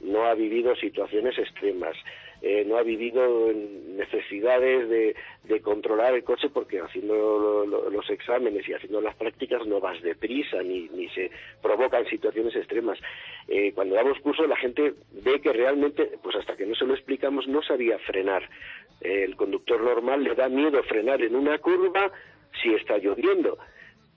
No 0.00 0.24
ha 0.24 0.34
vivido 0.34 0.76
situaciones 0.76 1.36
extremas, 1.38 1.96
eh, 2.42 2.64
no 2.66 2.76
ha 2.78 2.82
vivido 2.82 3.52
necesidades 3.52 4.88
de, 4.88 5.14
controlar 5.62 6.14
el 6.14 6.22
coche 6.22 6.48
porque 6.48 6.80
haciendo 6.80 7.66
los 7.66 8.08
exámenes 8.08 8.66
y 8.68 8.72
haciendo 8.72 9.00
las 9.00 9.16
prácticas 9.16 9.66
no 9.66 9.80
vas 9.80 10.00
deprisa 10.00 10.62
ni, 10.62 10.88
ni 10.90 11.08
se 11.08 11.30
provocan 11.60 12.06
situaciones 12.06 12.54
extremas. 12.54 12.98
Eh, 13.48 13.72
cuando 13.74 13.96
damos 13.96 14.18
curso 14.20 14.46
la 14.46 14.56
gente 14.56 14.94
ve 15.24 15.40
que 15.40 15.52
realmente, 15.52 16.18
pues 16.22 16.36
hasta 16.36 16.56
que 16.56 16.66
no 16.66 16.74
se 16.76 16.86
lo 16.86 16.94
explicamos, 16.94 17.48
no 17.48 17.62
sabía 17.62 17.98
frenar. 17.98 18.48
el 19.00 19.34
conductor 19.36 19.80
normal 19.82 20.22
le 20.22 20.34
da 20.34 20.48
miedo 20.48 20.82
frenar 20.84 21.20
en 21.22 21.34
una 21.34 21.58
curva 21.58 22.10
si 22.62 22.72
está 22.74 22.96
lloviendo 22.98 23.58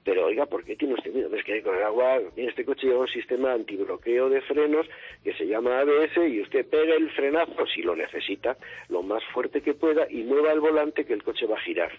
pero 0.04 0.26
oiga, 0.26 0.46
¿por 0.46 0.64
qué 0.64 0.76
tiene 0.76 0.96
usted 0.96 1.14
miedo? 1.14 1.34
Es 1.36 1.44
que 1.44 1.62
con 1.62 1.76
el 1.76 1.84
agua, 1.84 2.20
este 2.36 2.66
coche 2.66 2.88
lleva 2.88 3.02
un 3.02 3.08
sistema 3.08 3.54
antibloqueo 3.54 4.30
de 4.30 4.42
frenos 4.42 4.86
que 5.24 5.34
se 5.34 5.48
llama 5.48 5.80
ABS 5.80 6.18
y 6.30 6.42
usted 6.42 6.66
pega 6.68 6.96
el 6.96 7.10
frenazo, 7.12 7.66
si 7.68 7.82
lo 7.82 7.96
necesita, 7.96 8.58
lo 8.90 9.02
más 9.02 9.24
fuerte 9.34 9.62
que 9.62 9.74
pueda 9.74 10.06
y 10.10 10.24
mueva 10.24 10.52
el 10.52 10.60
volante 10.60 11.06
que 11.06 11.14
el 11.14 11.24
coche 11.24 11.46
va 11.46 11.56
a 11.56 11.62
girar. 11.62 11.92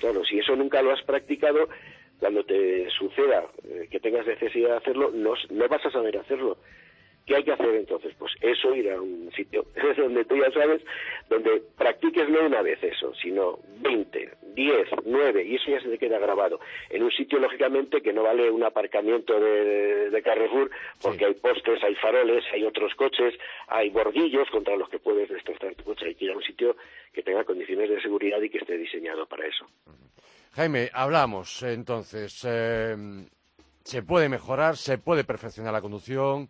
Claro, 0.00 0.24
si 0.24 0.38
eso 0.38 0.56
nunca 0.56 0.82
lo 0.82 0.92
has 0.92 1.02
practicado, 1.02 1.68
cuando 2.18 2.44
te 2.44 2.88
suceda 2.90 3.44
eh, 3.64 3.88
que 3.90 4.00
tengas 4.00 4.26
necesidad 4.26 4.70
de 4.70 4.76
hacerlo, 4.76 5.10
no, 5.12 5.34
no 5.50 5.68
vas 5.68 5.84
a 5.84 5.90
saber 5.90 6.18
hacerlo. 6.18 6.58
¿Qué 7.30 7.36
hay 7.36 7.44
que 7.44 7.52
hacer 7.52 7.76
entonces? 7.76 8.12
Pues 8.18 8.32
eso, 8.40 8.74
ir 8.74 8.90
a 8.90 9.00
un 9.00 9.30
sitio 9.36 9.64
donde 9.96 10.24
tú 10.24 10.36
ya 10.36 10.50
sabes, 10.50 10.82
donde 11.28 11.62
practiques 11.78 12.28
no 12.28 12.44
una 12.44 12.60
vez 12.60 12.82
eso, 12.82 13.14
sino 13.14 13.60
20, 13.78 14.30
10, 14.52 14.88
9, 15.04 15.44
y 15.44 15.54
eso 15.54 15.70
ya 15.70 15.80
se 15.80 15.90
te 15.90 15.96
queda 15.98 16.18
grabado. 16.18 16.58
En 16.88 17.04
un 17.04 17.10
sitio, 17.12 17.38
lógicamente, 17.38 18.02
que 18.02 18.12
no 18.12 18.24
vale 18.24 18.50
un 18.50 18.64
aparcamiento 18.64 19.38
de, 19.38 20.10
de 20.10 20.22
Carrefour, 20.24 20.72
porque 21.00 21.26
hay 21.26 21.34
postes, 21.34 21.80
hay 21.84 21.94
faroles, 21.94 22.42
hay 22.52 22.64
otros 22.64 22.96
coches, 22.96 23.32
hay 23.68 23.90
bordillos 23.90 24.50
contra 24.50 24.74
los 24.74 24.88
que 24.88 24.98
puedes 24.98 25.28
destrozar 25.28 25.72
tu 25.76 25.84
coche. 25.84 26.06
Hay 26.06 26.16
que 26.16 26.24
ir 26.24 26.32
a 26.32 26.36
un 26.36 26.42
sitio 26.42 26.76
que 27.12 27.22
tenga 27.22 27.44
condiciones 27.44 27.90
de 27.90 28.02
seguridad 28.02 28.42
y 28.42 28.50
que 28.50 28.58
esté 28.58 28.76
diseñado 28.76 29.24
para 29.26 29.46
eso. 29.46 29.68
Jaime, 30.54 30.90
hablamos 30.92 31.62
entonces. 31.62 32.44
Eh, 32.44 32.96
se 33.84 34.02
puede 34.02 34.28
mejorar, 34.28 34.76
se 34.76 34.98
puede 34.98 35.22
perfeccionar 35.22 35.72
la 35.72 35.80
conducción 35.80 36.48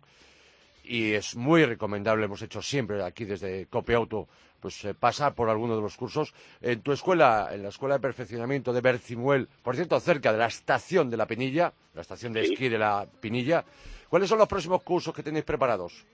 y 0.83 1.13
es 1.13 1.35
muy 1.35 1.65
recomendable, 1.65 2.25
hemos 2.25 2.41
hecho 2.41 2.61
siempre 2.61 3.03
aquí 3.03 3.25
desde 3.25 3.67
Copiauto, 3.67 4.27
pues 4.59 4.85
eh, 4.85 4.93
pasar 4.93 5.33
por 5.33 5.49
alguno 5.49 5.75
de 5.75 5.81
los 5.81 5.97
cursos. 5.97 6.33
En 6.61 6.81
tu 6.81 6.91
escuela, 6.91 7.49
en 7.51 7.63
la 7.63 7.69
Escuela 7.69 7.95
de 7.95 8.01
Perfeccionamiento 8.01 8.71
de 8.71 8.81
Bercimuel, 8.81 9.47
por 9.63 9.75
cierto, 9.75 9.99
cerca 9.99 10.31
de 10.31 10.37
la 10.37 10.47
estación 10.47 11.09
de 11.09 11.17
la 11.17 11.25
Pinilla, 11.25 11.73
la 11.93 12.01
estación 12.01 12.33
de 12.33 12.41
esquí 12.41 12.69
de 12.69 12.77
la 12.77 13.05
Pinilla, 13.19 13.63
¿cuáles 14.09 14.29
son 14.29 14.37
los 14.37 14.47
próximos 14.47 14.83
cursos 14.83 15.13
que 15.13 15.23
tenéis 15.23 15.45
preparados? 15.45 16.05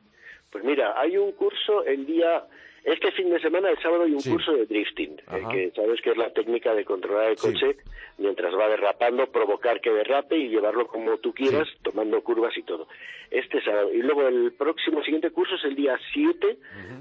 Pues 0.49 0.63
mira, 0.63 0.99
hay 0.99 1.17
un 1.17 1.33
curso 1.33 1.83
el 1.83 2.05
día 2.05 2.45
este 2.87 3.11
fin 3.11 3.29
de 3.29 3.39
semana, 3.41 3.69
el 3.69 3.77
sábado, 3.79 4.03
hay 4.03 4.13
un 4.13 4.21
curso 4.21 4.53
de 4.53 4.65
drifting, 4.65 5.17
eh, 5.33 5.43
que 5.51 5.71
sabes 5.75 5.99
que 6.01 6.11
es 6.11 6.17
la 6.17 6.31
técnica 6.31 6.73
de 6.73 6.85
controlar 6.85 7.31
el 7.31 7.35
coche 7.35 7.75
mientras 8.17 8.55
va 8.55 8.69
derrapando, 8.69 9.29
provocar 9.29 9.81
que 9.81 9.91
derrape 9.91 10.37
y 10.37 10.47
llevarlo 10.47 10.87
como 10.87 11.17
tú 11.17 11.33
quieras, 11.33 11.67
tomando 11.83 12.21
curvas 12.21 12.57
y 12.57 12.63
todo. 12.63 12.87
Este 13.29 13.61
sábado. 13.61 13.93
Y 13.93 14.01
luego 14.01 14.25
el 14.25 14.53
próximo 14.53 15.03
siguiente 15.03 15.31
curso 15.31 15.55
es 15.55 15.65
el 15.65 15.75
día 15.75 15.99
7 16.13 16.57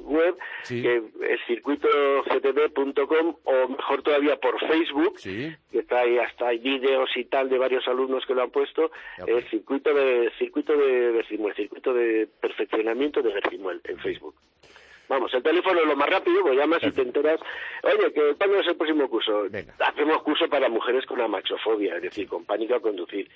web 0.00 0.36
que 0.68 1.02
es 1.22 1.40
circuitoctb.com 1.46 3.36
o 3.44 3.68
mejor 3.68 4.02
todavía 4.02 4.36
por 4.36 4.58
Facebook, 4.66 5.16
que 5.22 5.56
está 5.78 6.00
ahí, 6.00 6.18
hasta 6.18 6.48
hay 6.48 6.58
vídeos 6.58 7.08
y 7.16 7.24
tal 7.24 7.48
de 7.48 7.56
varios 7.58 7.86
alumnos 7.88 8.24
que 8.26 8.34
lo 8.34 8.42
han 8.42 8.50
puesto, 8.50 8.90
el 9.26 9.48
circuito 9.50 9.94
de 9.94 10.30
circuito 10.38 10.76
de 10.76 11.10
Bercimuel, 11.12 11.54
circuito 11.54 11.94
de 11.94 12.28
perfeccionamiento 12.40 13.22
de 13.22 13.32
Bercimuel 13.34 13.80
en 13.84 13.98
Facebook. 13.98 14.34
Vamos, 15.08 15.32
el 15.34 15.42
teléfono 15.42 15.80
es 15.80 15.86
lo 15.86 15.96
más 15.96 16.08
rápido, 16.08 16.42
pues 16.42 16.56
llamas 16.56 16.82
y 16.82 16.90
te 16.90 17.02
enteras. 17.02 17.40
Oye, 17.82 18.12
que 18.12 18.34
¿cuándo 18.36 18.60
es 18.60 18.66
el 18.66 18.76
próximo 18.76 19.08
curso? 19.08 19.44
Hacemos 19.78 20.22
curso 20.22 20.48
para 20.48 20.68
mujeres 20.68 21.06
con 21.06 21.20
amachofobia, 21.20 21.96
es 21.96 22.02
decir, 22.02 22.28
con 22.28 22.44
pánico 22.44 22.74
a 22.74 22.80
conducir. 22.80 23.28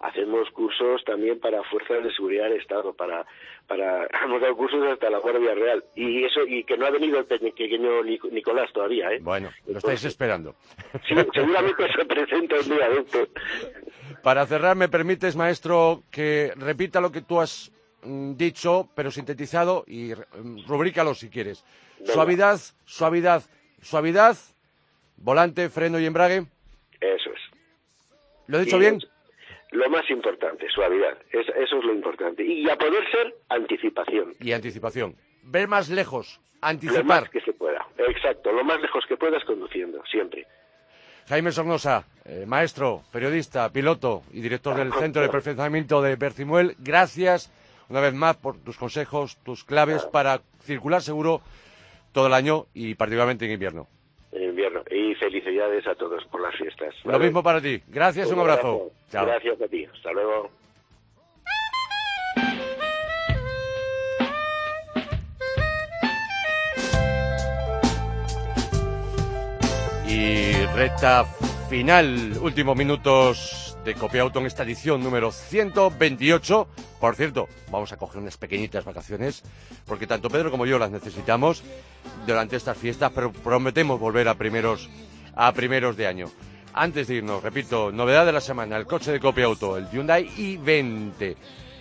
Hacemos 0.00 0.50
cursos 0.52 1.04
también 1.04 1.38
para 1.40 1.62
fuerzas 1.64 2.02
de 2.02 2.10
seguridad 2.14 2.44
del 2.44 2.58
Estado, 2.58 2.94
para, 2.94 3.26
para, 3.66 4.08
hemos 4.24 4.40
dado 4.40 4.56
cursos 4.56 4.82
hasta 4.90 5.10
la 5.10 5.18
Guardia 5.18 5.54
Real. 5.54 5.84
Y 5.94 6.24
eso, 6.24 6.40
y 6.46 6.64
que 6.64 6.78
no 6.78 6.86
ha 6.86 6.90
venido 6.90 7.18
el 7.18 7.26
pequeño 7.26 8.02
Nicolás 8.02 8.72
todavía, 8.72 9.12
¿eh? 9.12 9.18
Bueno, 9.20 9.50
lo 9.66 9.78
estáis 9.78 10.04
esperando. 10.04 10.54
Sí, 11.06 11.14
seguramente 11.34 11.84
se 11.92 12.04
presenta 12.04 12.56
el 12.56 12.64
día 12.64 12.88
de 12.88 12.98
esto. 13.00 13.26
Para 14.22 14.46
cerrar, 14.46 14.76
¿me 14.76 14.88
permites, 14.88 15.36
maestro, 15.36 16.02
que 16.10 16.52
repita 16.56 17.00
lo 17.00 17.12
que 17.12 17.20
tú 17.20 17.40
has 17.40 17.72
dicho, 18.02 18.88
pero 18.94 19.10
sintetizado, 19.10 19.84
y 19.86 20.12
mm, 20.14 20.66
rubrícalo 20.66 21.14
si 21.14 21.28
quieres. 21.28 21.64
Suavidad, 22.04 22.58
suavidad, 22.84 23.42
suavidad, 23.82 24.36
volante, 25.16 25.68
freno 25.68 25.98
y 25.98 26.06
embrague. 26.06 26.46
Eso 27.00 27.30
es. 27.30 27.40
¿Lo 28.46 28.58
he 28.58 28.64
dicho 28.64 28.78
bien? 28.78 29.00
Lo 29.72 29.88
más 29.88 30.08
importante, 30.10 30.66
suavidad. 30.68 31.16
eso 31.30 31.78
es 31.78 31.84
lo 31.84 31.94
importante. 31.94 32.44
Y 32.44 32.68
a 32.68 32.76
poder 32.76 33.08
ser, 33.10 33.34
anticipación. 33.48 34.34
Y 34.40 34.52
anticipación. 34.52 35.14
Ver 35.42 35.68
más 35.68 35.88
lejos, 35.88 36.40
anticipar. 36.60 37.04
Lo 37.04 37.22
más 37.22 37.30
que 37.30 37.40
se 37.40 37.52
pueda. 37.52 37.86
Exacto, 37.98 38.50
lo 38.52 38.64
más 38.64 38.80
lejos 38.80 39.04
que 39.06 39.16
puedas 39.16 39.44
conduciendo, 39.44 40.02
siempre. 40.10 40.46
Jaime 41.28 41.52
Sornosa, 41.52 42.04
eh, 42.24 42.44
maestro, 42.46 43.02
periodista, 43.12 43.72
piloto 43.72 44.24
y 44.32 44.40
director 44.40 44.76
del 44.76 44.92
Centro 44.92 45.22
de 45.22 45.28
Perfeccionamiento 45.28 46.02
de 46.02 46.16
Bercimuel, 46.16 46.74
gracias 46.80 47.52
una 47.90 48.00
vez 48.00 48.14
más 48.14 48.36
por 48.36 48.56
tus 48.58 48.78
consejos, 48.78 49.36
tus 49.42 49.64
claves 49.64 50.04
para 50.04 50.40
circular 50.62 51.02
seguro 51.02 51.42
todo 52.12 52.28
el 52.28 52.34
año 52.34 52.66
y 52.72 52.94
particularmente 52.94 53.44
en 53.44 53.52
invierno. 53.52 53.88
En 54.32 54.44
invierno. 54.44 54.82
Y 54.90 55.14
felicidades 55.16 55.86
a 55.88 55.94
todos 55.96 56.24
por 56.26 56.40
las 56.40 56.54
fiestas. 56.56 56.94
Lo 57.04 57.18
mismo 57.18 57.42
para 57.42 57.60
ti. 57.60 57.82
Gracias, 57.88 58.28
un, 58.28 58.34
un 58.34 58.40
abrazo. 58.40 58.90
Chao. 59.10 59.26
Gracias 59.26 59.60
a 59.60 59.66
ti. 59.66 59.84
Hasta 59.92 60.12
luego. 60.12 60.50
Y 70.06 70.66
recta 70.74 71.24
final, 71.68 72.32
últimos 72.40 72.76
minutos 72.76 73.76
de 73.84 73.94
Copia 73.94 74.22
Auto 74.22 74.40
en 74.40 74.46
esta 74.46 74.62
edición 74.62 75.02
número 75.02 75.32
128. 75.32 76.68
Por 77.00 77.16
cierto, 77.16 77.48
vamos 77.70 77.92
a 77.92 77.96
coger 77.96 78.20
unas 78.20 78.36
pequeñitas 78.36 78.84
vacaciones, 78.84 79.42
porque 79.86 80.06
tanto 80.06 80.28
Pedro 80.28 80.50
como 80.50 80.66
yo 80.66 80.78
las 80.78 80.90
necesitamos 80.90 81.62
durante 82.26 82.56
estas 82.56 82.76
fiestas, 82.76 83.10
pero 83.14 83.32
prometemos 83.32 83.98
volver 83.98 84.28
a 84.28 84.34
primeros, 84.34 84.90
a 85.34 85.50
primeros 85.52 85.96
de 85.96 86.06
año. 86.06 86.26
Antes 86.74 87.08
de 87.08 87.16
irnos, 87.16 87.42
repito, 87.42 87.90
novedad 87.90 88.26
de 88.26 88.32
la 88.32 88.40
semana, 88.42 88.76
el 88.76 88.86
coche 88.86 89.10
de 89.10 89.18
Copia 89.18 89.46
Auto, 89.46 89.78
el 89.78 89.88
Hyundai 89.90 90.28
i20. 90.28 91.36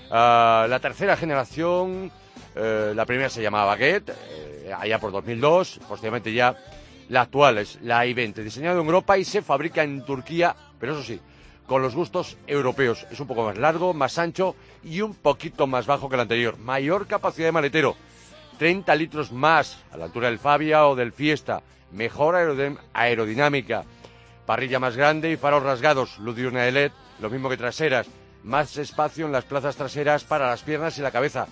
Ah, 0.10 0.66
la 0.70 0.80
tercera 0.80 1.18
generación, 1.18 2.10
eh, 2.56 2.94
la 2.96 3.06
primera 3.06 3.30
se 3.30 3.42
llamaba 3.42 3.66
Baguette, 3.66 4.10
eh, 4.10 4.74
allá 4.76 5.00
por 5.00 5.12
2002, 5.12 5.82
posteriormente 5.88 6.32
ya 6.32 6.56
la 7.10 7.22
actual 7.22 7.58
es 7.58 7.78
la 7.82 8.06
i20, 8.06 8.36
diseñado 8.36 8.80
en 8.80 8.86
Europa 8.86 9.18
y 9.18 9.26
se 9.26 9.42
fabrica 9.42 9.84
en 9.84 10.06
Turquía, 10.06 10.56
pero 10.80 10.94
eso 10.94 11.04
sí, 11.04 11.20
con 11.70 11.84
los 11.84 11.96
gustos 11.96 12.36
europeos. 12.48 13.06
Es 13.12 13.20
un 13.20 13.28
poco 13.28 13.46
más 13.46 13.58
largo, 13.58 13.94
más 13.94 14.18
ancho 14.18 14.56
y 14.84 15.02
un 15.02 15.14
poquito 15.14 15.68
más 15.68 15.86
bajo 15.86 16.10
que 16.10 16.16
el 16.16 16.22
anterior. 16.22 16.58
Mayor 16.58 17.06
capacidad 17.06 17.48
de 17.48 17.52
maletero, 17.52 17.96
30 18.58 18.94
litros 18.96 19.32
más 19.32 19.78
a 19.92 19.98
la 19.98 20.06
altura 20.06 20.30
del 20.30 20.40
Fabia 20.40 20.88
o 20.88 20.96
del 20.96 21.14
Fiesta. 21.14 21.62
Mejor 21.92 22.36
aerodinámica, 22.94 23.84
parrilla 24.48 24.80
más 24.80 24.98
grande 24.98 25.32
y 25.32 25.38
faros 25.38 25.62
rasgados, 25.62 26.18
luz 26.18 26.36
diurna 26.36 26.64
de 26.64 26.72
LED, 26.72 26.92
lo 27.22 27.30
mismo 27.30 27.50
que 27.50 27.58
traseras. 27.58 28.08
Más 28.44 28.76
espacio 28.78 29.28
en 29.28 29.32
las 29.32 29.46
plazas 29.46 29.76
traseras 29.76 30.24
para 30.24 30.48
las 30.48 30.64
piernas 30.64 30.98
y 30.98 31.02
la 31.02 31.12
cabeza. 31.12 31.48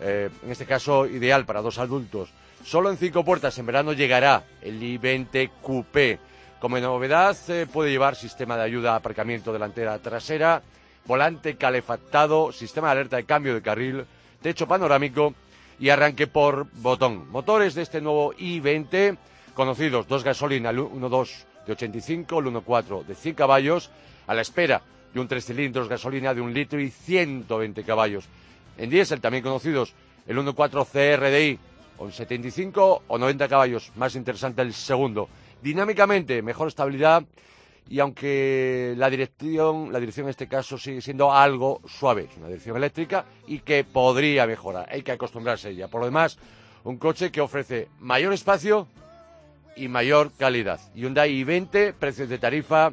Eh, 0.00 0.30
en 0.42 0.50
este 0.50 0.64
caso, 0.64 1.06
ideal 1.06 1.44
para 1.44 1.60
dos 1.60 1.78
adultos. 1.78 2.30
Solo 2.64 2.90
en 2.90 2.96
cinco 2.96 3.26
puertas 3.26 3.58
en 3.58 3.66
verano 3.66 3.92
llegará 3.92 4.44
el 4.62 4.80
i20 4.80 5.50
Coupé 5.60 6.18
como 6.64 6.80
novedad, 6.80 7.36
eh, 7.48 7.66
puede 7.70 7.90
llevar 7.90 8.16
sistema 8.16 8.56
de 8.56 8.62
ayuda 8.62 8.94
a 8.94 8.96
aparcamiento 8.96 9.52
delantera 9.52 9.98
trasera, 9.98 10.62
volante 11.04 11.56
calefactado, 11.56 12.52
sistema 12.52 12.86
de 12.86 12.92
alerta 12.92 13.16
de 13.16 13.24
cambio 13.24 13.52
de 13.52 13.60
carril, 13.60 14.06
techo 14.40 14.66
panorámico 14.66 15.34
y 15.78 15.90
arranque 15.90 16.26
por 16.26 16.66
botón. 16.72 17.30
Motores 17.30 17.74
de 17.74 17.82
este 17.82 18.00
nuevo 18.00 18.32
i20, 18.32 19.18
conocidos, 19.52 20.08
dos 20.08 20.24
gasolina, 20.24 20.70
el 20.70 20.78
1.2 20.78 21.44
de 21.66 21.72
85, 21.72 22.38
el 22.38 22.46
1.4 22.46 23.04
de 23.04 23.14
100 23.14 23.34
caballos, 23.34 23.90
a 24.26 24.32
la 24.32 24.40
espera 24.40 24.80
de 25.12 25.20
un 25.20 25.28
tres 25.28 25.44
cilindros 25.44 25.86
gasolina 25.86 26.32
de 26.32 26.40
un 26.40 26.54
litro 26.54 26.80
y 26.80 26.88
120 26.88 27.84
caballos. 27.84 28.24
En 28.78 28.88
diésel, 28.88 29.20
también 29.20 29.44
conocidos, 29.44 29.92
el 30.26 30.38
1.4 30.38 30.86
CRDI, 30.86 31.58
con 31.98 32.10
75 32.10 33.02
o 33.06 33.18
90 33.18 33.48
caballos, 33.48 33.92
más 33.96 34.16
interesante 34.16 34.62
el 34.62 34.72
segundo 34.72 35.28
dinámicamente 35.64 36.40
mejor 36.42 36.68
estabilidad 36.68 37.24
y 37.88 37.98
aunque 37.98 38.94
la 38.96 39.10
dirección, 39.10 39.92
la 39.92 39.98
dirección 39.98 40.26
en 40.26 40.30
este 40.30 40.46
caso 40.46 40.78
sigue 40.78 41.00
siendo 41.00 41.32
algo 41.32 41.80
suave, 41.86 42.28
una 42.36 42.46
dirección 42.48 42.76
eléctrica 42.76 43.24
y 43.46 43.60
que 43.60 43.82
podría 43.82 44.46
mejorar, 44.46 44.86
hay 44.90 45.00
que 45.02 45.12
acostumbrarse 45.12 45.68
a 45.68 45.70
ella. 45.70 45.88
Por 45.88 46.00
lo 46.00 46.06
demás, 46.06 46.36
un 46.84 46.98
coche 46.98 47.32
que 47.32 47.40
ofrece 47.40 47.88
mayor 47.98 48.34
espacio 48.34 48.86
y 49.74 49.88
mayor 49.88 50.32
calidad. 50.38 50.80
Hyundai 50.94 51.42
i20, 51.42 51.94
precios 51.94 52.28
de 52.28 52.38
tarifa 52.38 52.92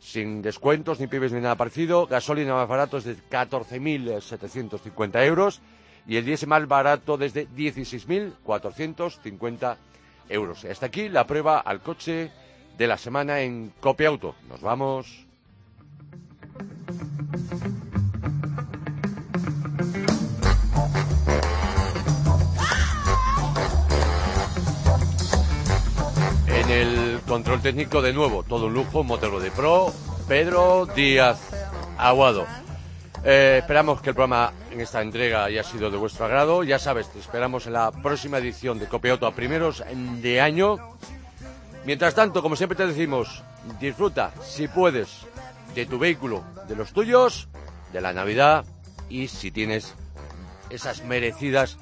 sin 0.00 0.40
descuentos, 0.42 0.98
ni 0.98 1.06
pibes 1.06 1.32
ni 1.32 1.40
nada 1.40 1.54
parecido, 1.56 2.06
gasolina 2.06 2.54
más 2.54 2.68
barato 2.68 2.96
es 2.96 3.04
de 3.04 3.16
14.750 3.30 5.26
euros 5.26 5.60
y 6.06 6.16
el 6.16 6.24
diésel 6.24 6.48
más 6.48 6.66
barato 6.66 7.18
desde 7.18 7.46
16.450 7.48 9.52
euros. 9.52 9.91
Hasta 10.70 10.86
aquí 10.86 11.08
la 11.08 11.26
prueba 11.26 11.58
al 11.58 11.80
coche 11.80 12.30
de 12.78 12.86
la 12.86 12.96
semana 12.96 13.40
en 13.40 13.72
Copia 13.80 14.08
Auto. 14.08 14.34
Nos 14.48 14.60
vamos. 14.60 15.26
En 26.46 26.70
el 26.70 27.20
control 27.26 27.60
técnico 27.60 28.00
de 28.00 28.12
nuevo, 28.12 28.42
todo 28.42 28.66
un 28.66 28.74
lujo, 28.74 29.04
Motero 29.04 29.40
de 29.40 29.50
Pro, 29.50 29.92
Pedro 30.28 30.86
Díaz 30.86 31.40
Aguado. 31.98 32.46
Eh, 33.24 33.58
esperamos 33.60 34.00
que 34.00 34.10
el 34.10 34.14
programa 34.14 34.52
en 34.72 34.80
esta 34.80 35.02
entrega 35.02 35.44
haya 35.44 35.62
sido 35.62 35.90
de 35.90 35.98
vuestro 35.98 36.24
agrado. 36.24 36.64
Ya 36.64 36.78
sabes, 36.78 37.08
te 37.08 37.18
esperamos 37.18 37.66
en 37.66 37.74
la 37.74 37.90
próxima 37.92 38.38
edición 38.38 38.78
de 38.78 38.86
Copiauto 38.86 39.26
a 39.26 39.34
primeros 39.34 39.84
de 40.20 40.40
año. 40.40 40.78
Mientras 41.84 42.14
tanto, 42.14 42.42
como 42.42 42.56
siempre 42.56 42.76
te 42.76 42.86
decimos, 42.86 43.42
disfruta, 43.80 44.32
si 44.42 44.68
puedes, 44.68 45.26
de 45.74 45.86
tu 45.86 45.98
vehículo, 45.98 46.42
de 46.68 46.76
los 46.76 46.92
tuyos, 46.92 47.48
de 47.92 48.00
la 48.00 48.12
Navidad 48.12 48.64
y 49.08 49.28
si 49.28 49.50
tienes 49.50 49.94
esas 50.70 51.04
merecidas 51.04 51.78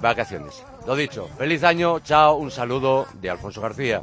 vacaciones. 0.00 0.62
Lo 0.86 0.96
dicho, 0.96 1.28
feliz 1.38 1.64
año, 1.64 2.00
chao, 2.00 2.34
un 2.34 2.50
saludo 2.50 3.06
de 3.20 3.30
Alfonso 3.30 3.60
García. 3.60 4.02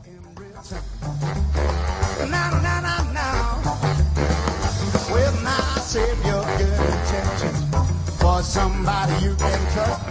for 8.26 8.42
somebody 8.42 9.14
you 9.24 9.36
can 9.36 9.62
trust. 9.74 10.02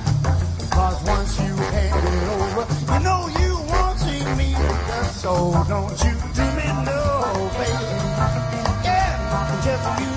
Cause 0.70 0.98
once 1.04 1.32
you 1.40 1.54
hand 1.74 2.04
it 2.14 2.26
over, 2.38 2.64
you 2.92 2.98
know 3.06 3.22
you 3.40 3.52
won't 3.72 3.98
see 3.98 4.22
me. 4.38 4.50
So 5.22 5.32
don't 5.72 5.98
you 6.04 6.14
do 6.38 6.46
me 6.58 6.68
no 6.88 7.00
favor. 7.58 7.98
Yeah, 8.86 9.60
just 9.64 10.00
you. 10.00 10.13